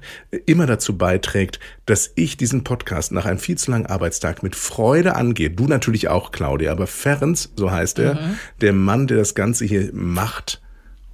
immer 0.47 0.65
dazu 0.65 0.97
beiträgt, 0.97 1.59
dass 1.85 2.11
ich 2.15 2.37
diesen 2.37 2.63
Podcast 2.63 3.11
nach 3.11 3.25
einem 3.25 3.37
viel 3.37 3.57
zu 3.57 3.69
langen 3.69 3.85
Arbeitstag 3.85 4.41
mit 4.41 4.55
Freude 4.55 5.15
angehe. 5.15 5.51
Du 5.51 5.67
natürlich 5.67 6.07
auch, 6.07 6.31
Claudia, 6.31 6.71
aber 6.71 6.87
Ferenc, 6.87 7.37
so 7.55 7.69
heißt 7.69 7.99
er, 7.99 8.15
mhm. 8.15 8.39
der 8.61 8.73
Mann, 8.73 9.05
der 9.05 9.17
das 9.17 9.35
Ganze 9.35 9.65
hier 9.65 9.91
macht. 9.93 10.59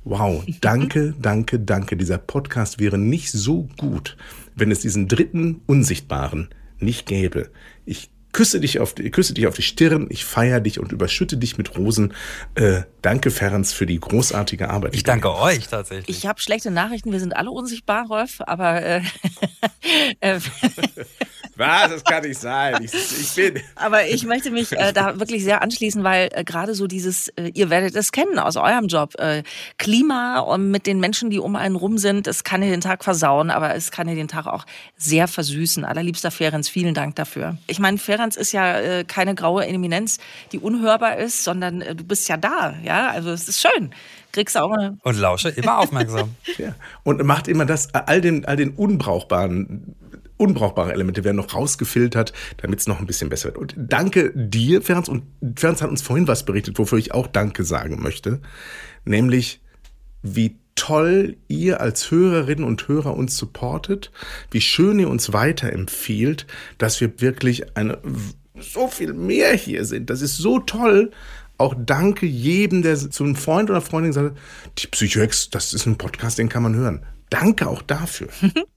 Wow, 0.05 0.43
danke, 0.61 1.13
danke, 1.21 1.59
danke. 1.59 1.97
Dieser 1.97 2.17
Podcast 2.17 2.79
wäre 2.79 2.97
nicht 2.97 3.31
so 3.31 3.67
gut, 3.77 4.15
wenn 4.55 4.71
es 4.71 4.79
diesen 4.79 5.09
dritten 5.09 5.61
Unsichtbaren 5.65 6.49
nicht 6.79 7.05
gäbe. 7.05 7.49
Ich 7.85 8.09
küsse 8.33 8.59
dich 8.59 8.79
auf 8.79 8.93
die, 8.93 9.09
küsse 9.09 9.33
dich 9.33 9.47
auf 9.47 9.55
die 9.55 9.61
Stirn, 9.61 10.07
ich 10.09 10.25
feiere 10.25 10.59
dich 10.59 10.79
und 10.79 10.91
überschütte 10.91 11.37
dich 11.37 11.57
mit 11.57 11.77
Rosen. 11.77 12.13
Äh, 12.55 12.81
danke, 13.01 13.31
Ferenc, 13.31 13.67
für 13.67 13.85
die 13.85 13.99
großartige 13.99 14.69
Arbeit. 14.69 14.95
Ich 14.95 15.03
danke 15.03 15.33
euch 15.33 15.67
tatsächlich. 15.67 16.17
Ich 16.17 16.27
habe 16.27 16.41
schlechte 16.41 16.71
Nachrichten, 16.71 17.11
wir 17.11 17.19
sind 17.19 17.35
alle 17.35 17.51
unsichtbar, 17.51 18.07
Rolf, 18.07 18.41
aber 18.41 18.81
äh, 18.81 19.01
äh, 20.19 20.39
Was? 21.55 21.89
Das 21.89 22.03
kann 22.03 22.23
nicht 22.23 22.39
sein. 22.39 22.83
Ich, 22.83 22.93
ich 22.93 23.35
bin. 23.35 23.61
Aber 23.75 24.07
ich 24.07 24.25
möchte 24.25 24.49
mich 24.49 24.71
äh, 24.71 24.91
da 24.91 25.19
wirklich 25.19 25.43
sehr 25.43 25.61
anschließen, 25.61 26.03
weil 26.03 26.29
äh, 26.33 26.43
gerade 26.43 26.73
so 26.73 26.87
dieses, 26.87 27.27
äh, 27.29 27.51
ihr 27.53 27.69
werdet 27.69 27.95
es 27.95 28.11
kennen 28.11 28.39
aus 28.39 28.57
eurem 28.57 28.87
Job, 28.87 29.13
äh, 29.19 29.43
Klima 29.77 30.39
und 30.39 30.71
mit 30.71 30.87
den 30.87 30.99
Menschen, 30.99 31.29
die 31.29 31.39
um 31.39 31.55
einen 31.55 31.75
rum 31.75 31.97
sind, 31.97 32.27
es 32.27 32.43
kann 32.43 32.61
dir 32.61 32.71
den 32.71 32.81
Tag 32.81 33.03
versauen, 33.03 33.51
aber 33.51 33.75
es 33.75 33.91
kann 33.91 34.07
dir 34.07 34.15
den 34.15 34.27
Tag 34.27 34.47
auch 34.47 34.65
sehr 34.97 35.27
versüßen. 35.27 35.85
Allerliebster 35.85 36.31
Ferenc, 36.31 36.65
vielen 36.65 36.95
Dank 36.95 37.15
dafür. 37.15 37.57
Ich 37.67 37.79
meine, 37.79 37.99
Ferenc 37.99 38.22
ist 38.25 38.51
ja 38.51 38.79
äh, 38.79 39.03
keine 39.03 39.35
graue 39.35 39.65
Eminenz, 39.65 40.19
die 40.51 40.59
unhörbar 40.59 41.17
ist, 41.17 41.43
sondern 41.43 41.81
äh, 41.81 41.95
du 41.95 42.03
bist 42.03 42.27
ja 42.29 42.37
da, 42.37 42.75
ja, 42.83 43.09
also 43.09 43.31
es 43.31 43.47
ist 43.47 43.61
schön 43.61 43.93
kriegst 44.33 44.57
auch 44.57 44.71
eine. 44.71 44.97
Und 45.03 45.19
lausche 45.19 45.49
immer 45.49 45.77
aufmerksam. 45.77 46.35
ja. 46.57 46.75
Und 47.03 47.23
macht 47.23 47.47
immer 47.47 47.65
das, 47.65 47.93
all 47.93 48.19
den, 48.19 48.45
all 48.45 48.57
den 48.57 48.71
unbrauchbaren 48.71 49.95
unbrauchbare 50.37 50.91
Elemente 50.91 51.23
werden 51.23 51.37
noch 51.37 51.53
rausgefiltert, 51.53 52.33
damit 52.57 52.79
es 52.79 52.87
noch 52.87 52.99
ein 52.99 53.05
bisschen 53.05 53.29
besser 53.29 53.49
wird. 53.49 53.57
Und 53.57 53.75
danke 53.77 54.31
dir, 54.35 54.81
Ferenc. 54.81 55.07
Und 55.07 55.23
Ferenc 55.55 55.81
hat 55.81 55.89
uns 55.89 56.01
vorhin 56.01 56.27
was 56.27 56.43
berichtet, 56.43 56.77
wofür 56.79 56.97
ich 56.97 57.13
auch 57.13 57.27
Danke 57.27 57.63
sagen 57.63 58.01
möchte. 58.01 58.41
Nämlich, 59.05 59.61
wie 60.21 60.59
toll 60.75 61.37
ihr 61.47 61.81
als 61.81 62.11
Hörerinnen 62.11 62.65
und 62.65 62.87
Hörer 62.87 63.15
uns 63.15 63.37
supportet, 63.37 64.11
wie 64.51 64.61
schön 64.61 64.99
ihr 64.99 65.09
uns 65.09 65.33
weiterempfiehlt, 65.33 66.47
dass 66.77 67.01
wir 67.01 67.21
wirklich 67.21 67.77
eine, 67.77 67.99
so 68.59 68.87
viel 68.87 69.13
mehr 69.13 69.53
hier 69.53 69.85
sind. 69.85 70.09
Das 70.09 70.21
ist 70.21 70.37
so 70.37 70.59
toll. 70.59 71.11
Auch 71.57 71.75
danke 71.77 72.25
jedem, 72.25 72.81
der 72.81 72.97
zu 72.97 73.23
einem 73.23 73.35
Freund 73.35 73.69
oder 73.69 73.81
Freundin 73.81 74.11
sagt, 74.11 74.37
die 74.79 74.87
Psychoex, 74.87 75.49
das 75.49 75.73
ist 75.73 75.85
ein 75.85 75.97
Podcast, 75.97 76.39
den 76.39 76.49
kann 76.49 76.63
man 76.63 76.75
hören. 76.75 77.05
Danke 77.29 77.67
auch 77.67 77.81
dafür. 77.81 78.27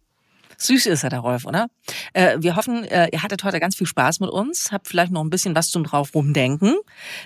Süß 0.58 0.86
ist 0.86 1.04
er, 1.04 1.10
der 1.10 1.20
Rolf, 1.20 1.44
oder? 1.44 1.68
Äh, 2.12 2.38
wir 2.40 2.56
hoffen, 2.56 2.84
äh, 2.84 3.08
ihr 3.12 3.22
hattet 3.22 3.44
heute 3.44 3.60
ganz 3.60 3.76
viel 3.76 3.86
Spaß 3.86 4.20
mit 4.20 4.30
uns, 4.30 4.72
habt 4.72 4.88
vielleicht 4.88 5.12
noch 5.12 5.22
ein 5.22 5.30
bisschen 5.30 5.54
was 5.54 5.70
zum 5.70 5.84
drauf 5.84 6.14
rumdenken. 6.14 6.76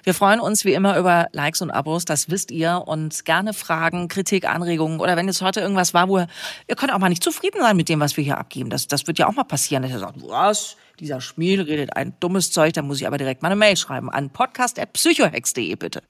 Wir 0.03 0.14
freuen 0.14 0.40
uns 0.40 0.64
wie 0.64 0.75
immer 0.75 0.99
über 0.99 1.29
Likes 1.33 1.62
und 1.62 1.71
Abos, 1.71 2.05
das 2.05 2.31
wisst 2.31 2.51
ihr. 2.51 2.83
Und 2.87 3.25
gerne 3.25 3.53
Fragen, 3.53 4.09
Kritik, 4.09 4.49
Anregungen 4.49 5.01
oder 5.01 5.16
wenn 5.16 5.27
jetzt 5.27 5.43
heute 5.43 5.61
irgendwas 5.61 5.95
war, 5.95 6.09
wo 6.09 6.19
ihr, 6.19 6.27
ihr 6.69 6.77
könnt 6.77 6.93
auch 6.93 6.99
mal 6.99 7.09
nicht 7.09 7.23
zufrieden 7.23 7.61
sein 7.61 7.77
mit 7.77 7.88
dem, 7.88 8.01
was 8.01 8.16
wir 8.16 8.25
hier 8.25 8.38
abgeben. 8.38 8.71
Das, 8.71 8.87
das 8.87 9.07
wird 9.07 9.19
ja 9.19 9.29
auch 9.29 9.35
mal 9.35 9.45
passieren, 9.45 9.83
dass 9.83 9.93
ihr 9.93 9.99
sagt, 9.99 10.16
was? 10.23 10.77
Dieser 10.99 11.21
Schmiel 11.21 11.62
redet 11.62 11.97
ein 11.97 12.14
dummes 12.21 12.51
Zeug, 12.51 12.75
dann 12.75 12.87
muss 12.87 13.01
ich 13.01 13.07
aber 13.07 13.16
direkt 13.16 13.43
mal 13.43 13.49
eine 13.49 13.57
Mail 13.57 13.77
schreiben 13.77 14.11
an 14.11 14.31
podcast.psychohex.de 14.31 15.75
bitte. 15.77 16.03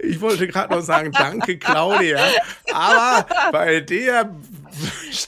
Ich 0.00 0.20
wollte 0.20 0.46
gerade 0.46 0.74
noch 0.74 0.82
sagen, 0.82 1.10
danke 1.12 1.58
Claudia, 1.58 2.20
aber 2.72 3.26
bei 3.50 3.80
der 3.80 4.30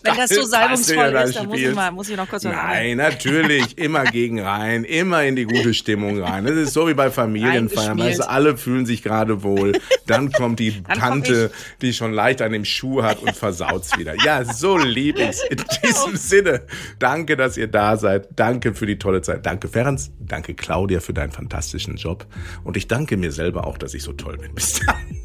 Wenn 0.02 0.16
das 0.16 0.30
so 0.30 0.42
salbungsvoll 0.42 1.14
ist, 1.24 1.36
dann 1.36 1.46
muss 1.46 1.58
ich, 1.58 1.74
mal, 1.74 1.90
muss 1.90 2.08
ich 2.08 2.16
noch 2.16 2.28
kurz 2.28 2.44
was 2.44 2.52
Nein, 2.52 2.96
natürlich, 2.96 3.76
immer 3.84 4.04
gegen 4.04 4.40
rein, 4.40 4.84
immer 4.84 5.24
in 5.24 5.36
die 5.36 5.44
gute 5.44 5.74
Stimmung 5.74 6.22
rein. 6.22 6.44
Das 6.44 6.54
ist 6.54 6.72
so 6.72 6.88
wie 6.88 6.94
bei 6.94 7.10
Familienfeiern, 7.10 7.98
weißt 7.98 8.20
du, 8.20 8.28
alle 8.28 8.56
fühlen 8.56 8.86
sich 8.86 9.02
gerade 9.02 9.42
wohl. 9.42 9.78
Dann 10.06 10.32
kommt 10.32 10.60
die 10.60 10.82
komm 10.82 10.98
Tante, 10.98 11.50
die 11.82 11.92
schon 11.92 12.12
leicht 12.12 12.42
an 12.42 12.52
dem 12.52 12.64
Schuh 12.64 13.02
hat 13.02 13.20
und 13.22 13.34
versaut's 13.36 13.98
wieder. 13.98 14.14
Ja, 14.24 14.44
so 14.44 14.78
lieb 14.78 15.18
ich's. 15.18 15.42
In 15.50 15.58
diesem 15.82 16.16
Sinne, 16.16 16.62
danke, 16.98 17.36
dass 17.36 17.56
ihr 17.56 17.68
da 17.68 17.96
seid. 17.96 18.28
Danke 18.36 18.74
für 18.74 18.86
die 18.86 18.98
tolle 18.98 19.22
Zeit. 19.22 19.44
Danke, 19.46 19.68
Ferenc. 19.68 20.00
Danke, 20.18 20.54
Claudia, 20.54 21.00
für 21.00 21.12
deinen 21.12 21.32
fantastischen 21.32 21.96
Job. 21.96 22.26
Und 22.64 22.76
ich 22.76 22.88
danke 22.88 23.16
mir 23.16 23.32
selber 23.32 23.66
auch, 23.66 23.78
dass 23.78 23.94
ich 23.94 24.02
so 24.02 24.12
toll 24.12 24.38
bin. 24.38 24.54
Bis 24.54 24.80
dann. 24.80 25.24